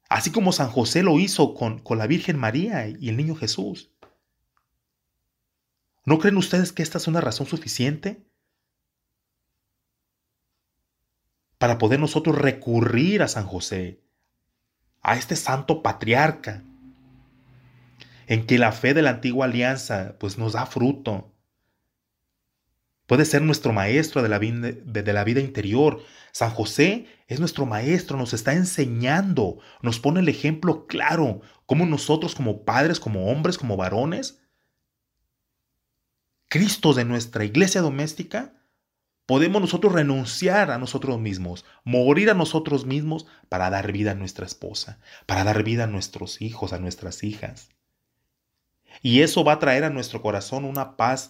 Así 0.10 0.32
como 0.32 0.54
San 0.54 0.70
José 0.70 1.04
lo 1.04 1.20
hizo 1.20 1.54
con, 1.54 1.80
con 1.80 1.98
la 1.98 2.08
Virgen 2.08 2.38
María 2.38 2.88
y 2.88 3.10
el 3.10 3.18
niño 3.18 3.36
Jesús. 3.36 3.92
¿No 6.06 6.20
creen 6.20 6.38
ustedes 6.38 6.72
que 6.72 6.84
esta 6.84 6.98
es 6.98 7.08
una 7.08 7.20
razón 7.20 7.48
suficiente 7.48 8.26
para 11.58 11.78
poder 11.78 12.00
nosotros 12.00 12.38
recurrir 12.38 13.22
a 13.22 13.28
San 13.28 13.46
José, 13.46 14.02
a 15.02 15.18
este 15.18 15.36
santo 15.36 15.84
patriarca, 15.84 16.64
en 18.28 18.46
que 18.46 18.60
la 18.60 18.72
fe 18.72 18.94
de 18.94 19.02
la 19.02 19.12
antigua 19.12 19.46
alianza 19.46 20.16
pues 20.20 20.38
nos 20.38 20.54
da 20.54 20.66
fruto, 20.66 21.34
Puede 23.08 23.24
ser 23.24 23.42
nuestro 23.42 23.72
maestro 23.72 24.22
de 24.22 24.28
la, 24.28 24.38
vida, 24.38 24.70
de 24.70 25.14
la 25.14 25.24
vida 25.24 25.40
interior. 25.40 26.04
San 26.34 26.52
José 26.52 27.08
es 27.28 27.40
nuestro 27.40 27.66
maestro, 27.66 28.18
nos 28.18 28.34
está 28.34 28.52
enseñando, 28.52 29.60
nos 29.82 30.00
pone 30.00 30.20
el 30.20 30.28
ejemplo 30.28 30.88
claro, 30.88 31.40
como 31.66 31.86
nosotros 31.86 32.36
como 32.36 32.66
padres, 32.66 33.00
como 33.00 33.32
hombres, 33.32 33.58
como 33.58 33.78
varones, 33.78 34.42
Cristo 36.50 36.94
de 36.94 37.06
nuestra 37.06 37.46
iglesia 37.46 37.82
doméstica, 37.82 38.54
podemos 39.26 39.62
nosotros 39.62 39.94
renunciar 39.94 40.70
a 40.70 40.78
nosotros 40.78 41.18
mismos, 41.18 41.66
morir 41.86 42.30
a 42.30 42.34
nosotros 42.34 42.86
mismos 42.86 43.26
para 43.48 43.70
dar 43.70 43.92
vida 43.94 44.12
a 44.12 44.16
nuestra 44.16 44.46
esposa, 44.46 45.00
para 45.26 45.46
dar 45.46 45.64
vida 45.64 45.86
a 45.86 45.88
nuestros 45.88 46.42
hijos, 46.42 46.74
a 46.74 46.80
nuestras 46.80 47.24
hijas. 47.24 47.70
Y 49.02 49.22
eso 49.22 49.44
va 49.44 49.54
a 49.54 49.60
traer 49.60 49.84
a 49.84 49.90
nuestro 49.90 50.22
corazón 50.22 50.66
una 50.66 50.98
paz 50.98 51.30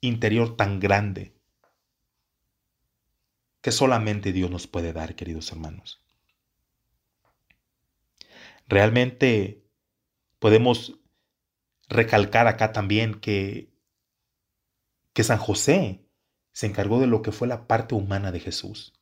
interior 0.00 0.56
tan 0.56 0.80
grande 0.80 1.34
que 3.60 3.72
solamente 3.72 4.32
Dios 4.32 4.50
nos 4.50 4.66
puede 4.66 4.92
dar, 4.92 5.14
queridos 5.14 5.50
hermanos. 5.52 6.04
Realmente 8.66 9.62
podemos 10.38 10.98
recalcar 11.88 12.48
acá 12.48 12.72
también 12.72 13.20
que, 13.20 13.72
que 15.12 15.24
San 15.24 15.38
José 15.38 16.04
se 16.52 16.66
encargó 16.66 17.00
de 17.00 17.06
lo 17.06 17.22
que 17.22 17.32
fue 17.32 17.48
la 17.48 17.66
parte 17.66 17.94
humana 17.94 18.32
de 18.32 18.40
Jesús. 18.40 18.92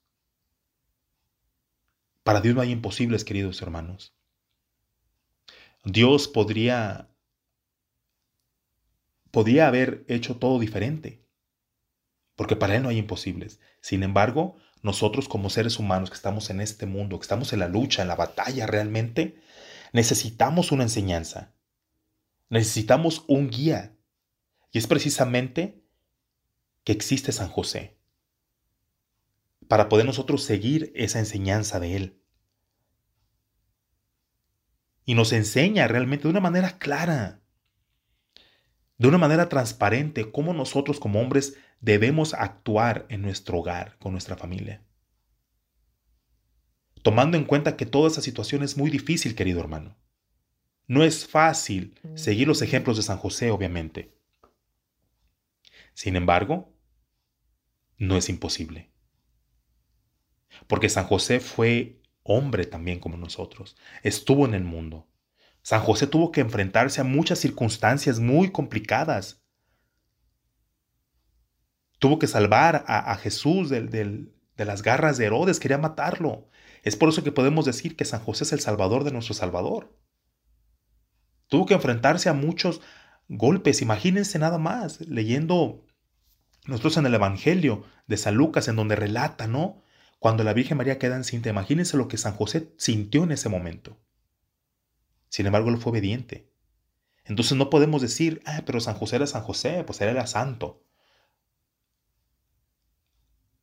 Para 2.23 2.41
Dios 2.41 2.55
no 2.55 2.61
hay 2.61 2.71
imposibles, 2.71 3.25
queridos 3.25 3.63
hermanos. 3.63 4.15
Dios 5.85 6.29
podría 6.29 7.09
podía 9.31 9.68
haber 9.68 10.05
hecho 10.09 10.37
todo 10.37 10.59
diferente, 10.59 11.24
porque 12.37 12.57
para 12.57 12.76
Él 12.76 12.83
no 12.83 12.89
hay 12.89 12.99
imposibles. 12.99 13.61
Sin 13.81 14.03
embargo, 14.03 14.57
nosotros 14.83 15.28
como 15.28 15.51
seres 15.51 15.78
humanos 15.78 16.11
que 16.11 16.16
estamos 16.16 16.51
en 16.51 16.61
este 16.61 16.87
mundo, 16.87 17.18
que 17.18 17.24
estamos 17.24 17.53
en 17.53 17.59
la 17.61 17.68
lucha, 17.68 18.03
en 18.03 18.09
la 18.09 18.16
batalla 18.16 18.66
realmente, 18.66 19.41
necesitamos 19.93 20.72
una 20.72 20.85
enseñanza. 20.85 21.55
Necesitamos 22.49 23.24
un 23.28 23.51
guía. 23.51 23.97
Y 24.72 24.78
es 24.78 24.87
precisamente 24.87 25.83
que 26.85 26.93
existe 26.93 27.33
San 27.33 27.49
José. 27.49 27.99
Para 29.68 29.89
poder 29.89 30.07
nosotros 30.07 30.43
seguir 30.43 30.93
esa 30.95 31.18
enseñanza 31.18 31.78
de 31.78 31.97
Él. 31.97 32.22
Y 35.05 35.14
nos 35.14 35.33
enseña 35.33 35.89
realmente 35.89 36.24
de 36.24 36.31
una 36.31 36.41
manera 36.41 36.78
clara, 36.78 37.39
de 39.01 39.09
una 39.09 39.17
manera 39.17 39.49
transparente, 39.49 40.31
cómo 40.31 40.53
nosotros 40.53 41.01
como 41.01 41.23
hombres 41.23 41.57
debemos 41.81 42.35
actuar 42.35 43.07
en 43.09 43.23
nuestro 43.23 43.59
hogar, 43.59 43.97
con 43.99 44.13
nuestra 44.13 44.37
familia. 44.37 44.85
Tomando 47.01 47.39
en 47.39 47.47
cuenta 47.47 47.79
que 47.79 47.87
toda 47.87 48.09
esa 48.09 48.21
situación 48.21 48.63
es 48.63 48.77
muy 48.77 48.91
difícil, 48.91 49.35
querido 49.35 49.59
hermano. 49.59 49.97
No 50.87 51.03
es 51.03 51.27
fácil 51.27 51.99
seguir 52.15 52.47
los 52.47 52.61
ejemplos 52.61 52.99
de 52.99 53.03
San 53.03 53.17
José, 53.17 53.51
obviamente. 53.51 54.15
Sin 55.95 56.15
embargo, 56.15 56.71
no 57.97 58.19
es 58.19 58.29
imposible. 58.29 58.91
Porque 60.67 60.91
San 60.91 61.07
José 61.07 61.41
fue 61.41 62.03
hombre 62.23 62.67
también 62.67 63.01
como 63.01 63.17
nosotros. 63.17 63.79
Estuvo 64.03 64.45
en 64.45 64.53
el 64.53 64.65
mundo. 64.65 65.10
San 65.63 65.81
José 65.81 66.07
tuvo 66.07 66.33
que 66.33 66.41
enfrentarse 66.41 67.01
a 67.01 67.05
muchas 67.05 67.39
circunstancias 67.39 68.19
muy 68.19 68.51
complicadas. 68.51 69.43
Tuvo 71.99 72.19
que 72.19 72.27
salvar 72.27 72.85
a, 72.87 73.15
Jesús 73.17 73.69
de 73.69 74.33
las 74.57 74.83
garras 74.83 75.19
de 75.19 75.27
Herodes, 75.27 75.61
quería 75.61 75.79
matarlo. 75.79 76.49
Es 76.83 76.97
por 76.97 77.09
eso 77.09 77.23
que 77.23 77.33
podemos 77.33 77.65
decir 77.65 77.97
que 77.97 78.05
San 78.05 78.21
José 78.21 78.45
es 78.45 78.53
el 78.53 78.61
Salvador 78.61 79.05
de 79.05 79.13
nuestro 79.13 79.35
Salvador. 79.35 79.95
Tuvo 81.49 81.67
que 81.67 81.75
enfrentarse 81.75 82.29
a 82.29 82.33
muchos 82.33 82.81
golpes. 83.29 83.83
Imagínense 83.83 84.39
nada 84.39 84.59
más, 84.59 85.01
leyendo 85.03 85.85
nosotros 86.67 86.97
en 86.97 87.07
el 87.07 87.15
Evangelio 87.15 87.85
de 88.07 88.17
San 88.17 88.35
Lucas, 88.35 88.69
en 88.69 88.77
donde 88.77 88.97
relata, 88.97 89.47
¿no? 89.47 89.83
Cuando 90.19 90.45
la 90.45 90.53
Virgen 90.53 90.77
María 90.77 90.99
queda 90.99 91.17
encinta, 91.17 91.49
imagínense 91.49 91.97
lo 91.97 92.09
que 92.09 92.19
San 92.19 92.35
José 92.35 92.73
sintió 92.77 93.25
en 93.25 93.33
ese 93.33 93.49
momento. 93.49 93.99
Sin 95.31 95.47
embargo, 95.47 95.70
él 95.70 95.78
fue 95.78 95.93
obediente. 95.93 96.53
Entonces 97.24 97.57
no 97.57 97.70
podemos 97.70 98.03
decir, 98.03 98.43
ah, 98.45 98.62
pero 98.66 98.81
San 98.81 98.97
José 98.97 99.16
era 99.16 99.26
San 99.26 99.43
José, 99.43 99.83
pues 99.85 99.99
él 100.03 100.11
era 100.11 100.26
santo. 100.26 100.85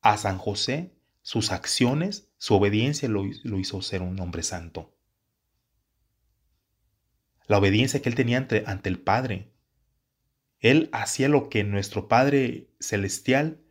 A 0.01 0.18
San 0.18 0.39
José, 0.39 0.95
sus 1.22 1.51
acciones, 1.51 2.30
su 2.39 2.55
obediencia 2.55 3.07
lo, 3.07 3.26
hizo 3.26 3.82
ser 3.84 4.01
un 4.01 4.20
hombre 4.20 4.41
santo 4.41 4.97
la 7.47 7.57
obediencia 7.57 8.01
que 8.01 8.09
él 8.09 8.15
tenía 8.15 8.38
ante 8.38 8.89
el 8.89 8.99
Padre. 8.99 9.51
Él 10.59 10.89
hacía 10.91 11.30
lo 11.30 11.49
que 11.49 11.63
nuestro 11.63 12.07
Padre 12.07 12.70
Celestial 12.80 13.61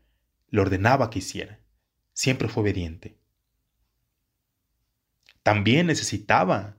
le 0.49 0.61
ordenaba 0.61 1.11
que 1.11 1.19
hiciera. 1.19 1.61
Siempre 2.13 2.49
fue 2.49 2.63
obediente. 2.63 3.19
También 5.43 5.87
necesitaba, 5.87 6.76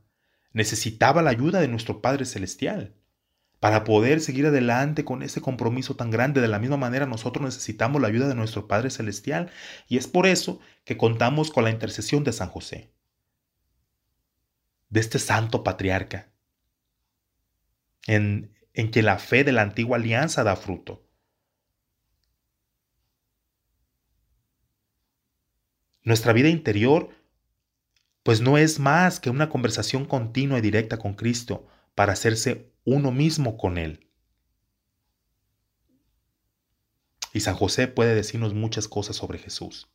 necesitaba 0.57 1.21
la 1.21 1.29
ayuda 1.29 1.59
de 1.61 1.67
nuestro 1.67 2.01
Padre 2.01 2.25
Celestial 2.25 2.95
para 3.59 3.83
poder 3.83 4.19
seguir 4.21 4.47
adelante 4.47 5.05
con 5.05 5.21
ese 5.21 5.39
compromiso 5.39 5.95
tan 5.95 6.09
grande. 6.09 6.41
De 6.41 6.47
la 6.47 6.57
misma 6.57 6.77
manera, 6.77 7.05
nosotros 7.05 7.45
necesitamos 7.45 8.01
la 8.01 8.07
ayuda 8.07 8.27
de 8.27 8.33
nuestro 8.33 8.67
Padre 8.67 8.89
Celestial 8.89 9.51
y 9.87 9.97
es 9.97 10.07
por 10.07 10.25
eso 10.25 10.59
que 10.83 10.97
contamos 10.97 11.51
con 11.51 11.63
la 11.63 11.69
intercesión 11.69 12.23
de 12.23 12.33
San 12.33 12.49
José, 12.49 12.91
de 14.89 14.99
este 14.99 15.19
santo 15.19 15.63
patriarca, 15.63 16.31
en, 18.07 18.51
que 18.73 19.03
la 19.03 19.19
fe 19.19 19.43
de 19.43 19.51
la 19.51 19.61
antigua 19.61 19.97
alianza 19.97 20.43
da 20.43 20.55
fruto. 20.55 21.05
Nuestra 26.01 26.33
vida 26.33 26.49
interior 26.49 27.09
pues 28.27 28.41
no 28.41 28.57
es 28.57 28.77
más 28.77 29.21
que 29.21 29.29
una 29.29 29.47
conversación 29.47 30.03
continua 30.03 30.57
y 30.57 30.61
directa 30.61 30.97
con 30.97 31.13
Cristo 31.13 31.65
para 31.95 32.11
hacerse 32.11 32.73
uno 32.83 33.13
mismo 33.13 33.55
con 33.55 33.77
Él. 33.77 34.09
Y 37.31 37.39
San 37.39 37.55
José 37.55 37.87
puede 37.87 38.15
decirnos 38.15 38.53
muchas 38.53 38.89
cosas 38.89 39.15
sobre 39.15 39.39
Jesús. 39.39 39.87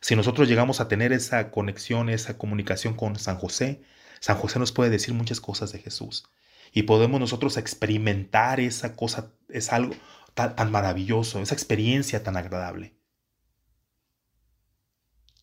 Si 0.00 0.14
nosotros 0.14 0.46
llegamos 0.46 0.80
a 0.80 0.86
tener 0.86 1.12
esa 1.12 1.50
conexión, 1.50 2.10
esa 2.10 2.38
comunicación 2.38 2.94
con 2.94 3.18
San 3.18 3.38
José, 3.38 3.82
San 4.20 4.36
José 4.36 4.60
nos 4.60 4.70
puede 4.70 4.90
decir 4.90 5.12
muchas 5.12 5.40
cosas 5.40 5.72
de 5.72 5.80
Jesús 5.80 6.28
y 6.70 6.84
podemos 6.84 7.18
nosotros 7.18 7.56
experimentar 7.56 8.60
esa 8.60 8.94
cosa, 8.94 9.32
es 9.48 9.72
algo 9.72 9.96
tan, 10.34 10.70
maravilloso, 10.70 11.40
esa 11.40 11.54
experiencia 11.54 12.22
tan 12.22 12.36
agradable. 12.36 12.95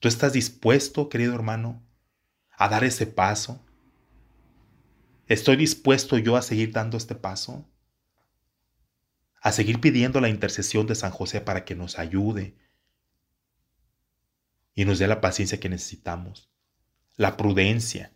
¿Tú 0.04 0.10
estás 0.10 0.34
dispuesto, 0.34 1.08
querido 1.08 1.34
hermano, 1.34 1.82
a 2.58 2.68
dar 2.68 2.84
ese 2.84 3.08
paso? 3.08 3.66
¿Estoy 5.28 5.56
dispuesto 5.56 6.18
yo 6.18 6.36
a 6.36 6.42
seguir 6.42 6.74
dando 6.74 6.98
este 6.98 7.16
paso? 7.16 7.66
A 9.40 9.54
seguir 9.54 9.80
pidiendo 9.80 10.20
la 10.20 10.28
intercesión 10.28 10.88
de 10.88 10.96
San 10.96 11.12
José 11.12 11.40
para 11.40 11.64
que 11.64 11.76
nos 11.76 12.00
ayude 12.00 12.58
y 14.76 14.84
nos 14.84 15.00
dé 15.00 15.08
la 15.08 15.22
paciencia 15.22 15.62
que 15.62 15.70
necesitamos, 15.70 16.52
la 17.16 17.38
prudencia, 17.38 18.12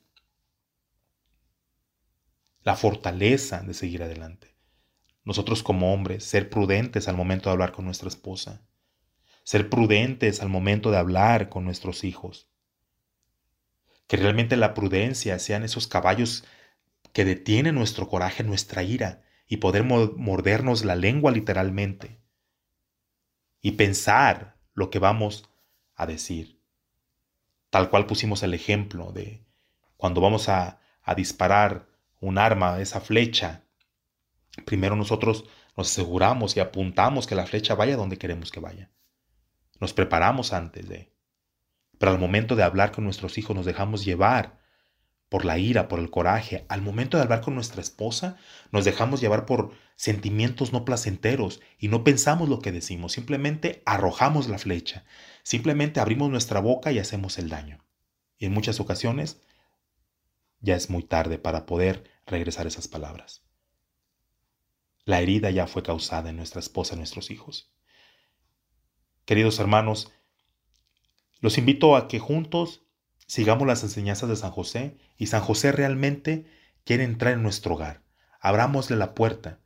la 2.63 2.75
fortaleza 2.75 3.61
de 3.61 3.73
seguir 3.73 4.03
adelante. 4.03 4.57
Nosotros 5.23 5.63
como 5.63 5.93
hombres, 5.93 6.25
ser 6.25 6.49
prudentes 6.49 7.07
al 7.07 7.15
momento 7.15 7.49
de 7.49 7.53
hablar 7.53 7.71
con 7.71 7.85
nuestra 7.85 8.09
esposa, 8.09 8.67
ser 9.47 9.69
prudentes 9.69 10.41
al 10.41 10.49
momento 10.49 10.91
de 10.91 10.97
hablar 10.97 11.47
con 11.47 11.63
nuestros 11.63 12.03
hijos. 12.03 12.49
Que 14.05 14.17
realmente 14.17 14.57
la 14.57 14.73
prudencia 14.73 15.39
sean 15.39 15.63
esos 15.63 15.87
caballos 15.87 16.43
que 17.13 17.23
detienen 17.23 17.75
nuestro 17.75 18.09
coraje, 18.09 18.43
nuestra 18.43 18.83
ira, 18.83 19.23
y 19.47 19.57
poder 19.57 19.85
mordernos 19.85 20.83
la 20.83 20.97
lengua 20.97 21.31
literalmente. 21.31 22.19
Y 23.61 23.71
pensar 23.71 24.57
lo 24.73 24.89
que 24.89 24.99
vamos 24.99 25.49
a 25.95 26.05
decir. 26.05 26.59
Tal 27.69 27.89
cual 27.89 28.05
pusimos 28.05 28.43
el 28.43 28.53
ejemplo 28.53 29.13
de 29.13 29.45
cuando 29.95 30.19
vamos 30.19 30.49
a, 30.49 30.81
a 31.03 31.15
disparar 31.15 31.87
un 32.19 32.37
arma, 32.37 32.81
esa 32.81 32.99
flecha, 32.99 33.63
primero 34.65 34.97
nosotros 34.97 35.45
nos 35.77 35.89
aseguramos 35.89 36.57
y 36.57 36.59
apuntamos 36.59 37.27
que 37.27 37.35
la 37.35 37.45
flecha 37.45 37.75
vaya 37.75 37.95
donde 37.95 38.17
queremos 38.17 38.51
que 38.51 38.59
vaya. 38.59 38.91
Nos 39.79 39.93
preparamos 39.93 40.53
antes 40.53 40.87
de. 40.87 41.11
Pero 41.97 42.11
al 42.11 42.19
momento 42.19 42.55
de 42.55 42.63
hablar 42.63 42.91
con 42.91 43.03
nuestros 43.03 43.37
hijos 43.37 43.55
nos 43.55 43.65
dejamos 43.65 44.05
llevar 44.05 44.59
por 45.29 45.45
la 45.45 45.57
ira, 45.57 45.87
por 45.87 45.99
el 45.99 46.09
coraje. 46.09 46.65
Al 46.69 46.81
momento 46.81 47.17
de 47.17 47.23
hablar 47.23 47.41
con 47.41 47.55
nuestra 47.55 47.81
esposa 47.81 48.37
nos 48.71 48.85
dejamos 48.85 49.21
llevar 49.21 49.45
por 49.45 49.71
sentimientos 49.95 50.71
no 50.73 50.85
placenteros 50.85 51.61
y 51.77 51.87
no 51.87 52.03
pensamos 52.03 52.49
lo 52.49 52.59
que 52.59 52.71
decimos. 52.71 53.13
Simplemente 53.13 53.81
arrojamos 53.85 54.47
la 54.47 54.57
flecha. 54.57 55.05
Simplemente 55.43 55.99
abrimos 55.99 56.29
nuestra 56.29 56.59
boca 56.59 56.91
y 56.91 56.99
hacemos 56.99 57.37
el 57.37 57.49
daño. 57.49 57.83
Y 58.37 58.45
en 58.45 58.53
muchas 58.53 58.79
ocasiones 58.79 59.41
ya 60.59 60.75
es 60.75 60.89
muy 60.89 61.03
tarde 61.03 61.37
para 61.37 61.65
poder 61.65 62.09
regresar 62.25 62.67
esas 62.67 62.87
palabras. 62.87 63.43
La 65.05 65.21
herida 65.21 65.49
ya 65.51 65.67
fue 65.67 65.83
causada 65.83 66.29
en 66.29 66.35
nuestra 66.35 66.59
esposa, 66.59 66.93
en 66.93 66.99
nuestros 66.99 67.31
hijos. 67.31 67.71
Queridos 69.27 69.59
hermanos, 69.59 70.11
los 71.39 71.59
invito 71.59 71.95
a 71.95 72.07
que 72.07 72.17
juntos 72.17 72.81
sigamos 73.27 73.67
las 73.67 73.83
enseñanzas 73.83 74.27
de 74.29 74.35
San 74.35 74.49
José 74.49 74.97
y 75.17 75.27
San 75.27 75.41
José 75.41 75.71
realmente 75.71 76.47
quiere 76.83 77.03
entrar 77.03 77.33
en 77.33 77.43
nuestro 77.43 77.75
hogar. 77.75 78.01
Abramosle 78.39 78.95
la 78.95 79.13
puerta. 79.13 79.59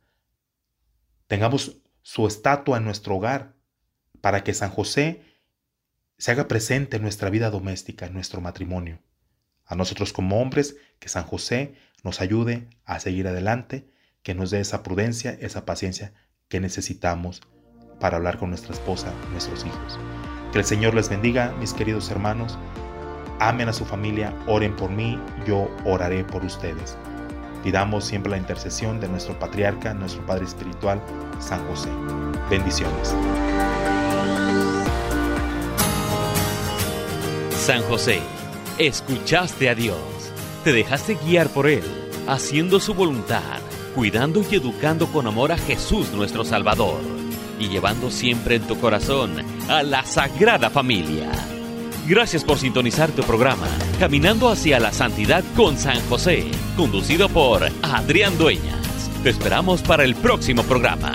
Tengamos 1.28 1.78
su 2.02 2.26
estatua 2.26 2.76
en 2.76 2.84
nuestro 2.84 3.16
hogar 3.16 3.56
para 4.20 4.44
que 4.44 4.52
San 4.52 4.70
José 4.70 5.22
se 6.18 6.32
haga 6.32 6.46
presente 6.46 6.98
en 6.98 7.02
nuestra 7.02 7.30
vida 7.30 7.48
doméstica, 7.48 8.04
en 8.04 8.12
nuestro 8.12 8.42
matrimonio 8.42 9.00
a 9.72 9.74
nosotros 9.74 10.12
como 10.12 10.42
hombres, 10.42 10.76
que 10.98 11.08
San 11.08 11.24
José 11.24 11.74
nos 12.04 12.20
ayude 12.20 12.68
a 12.84 13.00
seguir 13.00 13.26
adelante, 13.26 13.88
que 14.22 14.34
nos 14.34 14.50
dé 14.50 14.60
esa 14.60 14.82
prudencia, 14.82 15.30
esa 15.40 15.64
paciencia 15.64 16.12
que 16.48 16.60
necesitamos 16.60 17.40
para 18.00 18.16
hablar 18.16 18.38
con 18.38 18.50
nuestra 18.50 18.72
esposa, 18.72 19.12
nuestros 19.30 19.64
hijos. 19.64 19.98
Que 20.52 20.58
el 20.58 20.64
Señor 20.64 20.94
les 20.94 21.08
bendiga, 21.08 21.54
mis 21.58 21.72
queridos 21.72 22.10
hermanos. 22.10 22.58
Amen 23.40 23.68
a 23.68 23.72
su 23.72 23.84
familia, 23.84 24.34
oren 24.46 24.76
por 24.76 24.90
mí, 24.90 25.18
yo 25.46 25.68
oraré 25.84 26.24
por 26.24 26.44
ustedes. 26.44 26.96
Pidamos 27.62 28.04
siempre 28.04 28.30
la 28.30 28.38
intercesión 28.38 29.00
de 29.00 29.08
nuestro 29.08 29.38
patriarca, 29.38 29.94
nuestro 29.94 30.24
Padre 30.26 30.44
Espiritual, 30.44 31.00
San 31.38 31.66
José. 31.68 31.90
Bendiciones. 32.50 33.14
San 37.50 37.82
José 37.82 38.20
Escuchaste 38.78 39.68
a 39.68 39.74
Dios, 39.74 39.98
te 40.64 40.72
dejaste 40.72 41.16
guiar 41.24 41.48
por 41.48 41.68
Él, 41.68 41.84
haciendo 42.26 42.80
su 42.80 42.94
voluntad 42.94 43.60
cuidando 43.94 44.42
y 44.50 44.56
educando 44.56 45.06
con 45.08 45.26
amor 45.26 45.52
a 45.52 45.58
Jesús 45.58 46.12
nuestro 46.12 46.44
Salvador 46.44 47.21
y 47.62 47.68
llevando 47.68 48.10
siempre 48.10 48.56
en 48.56 48.62
tu 48.62 48.78
corazón 48.78 49.32
a 49.68 49.82
la 49.82 50.04
Sagrada 50.04 50.70
Familia. 50.70 51.30
Gracias 52.06 52.44
por 52.44 52.58
sintonizar 52.58 53.10
tu 53.12 53.22
programa 53.22 53.68
Caminando 53.98 54.48
hacia 54.48 54.80
la 54.80 54.92
Santidad 54.92 55.44
con 55.56 55.78
San 55.78 56.00
José, 56.08 56.44
conducido 56.76 57.28
por 57.28 57.62
Adrián 57.82 58.36
Dueñas. 58.36 59.10
Te 59.22 59.30
esperamos 59.30 59.82
para 59.82 60.02
el 60.04 60.16
próximo 60.16 60.64
programa. 60.64 61.12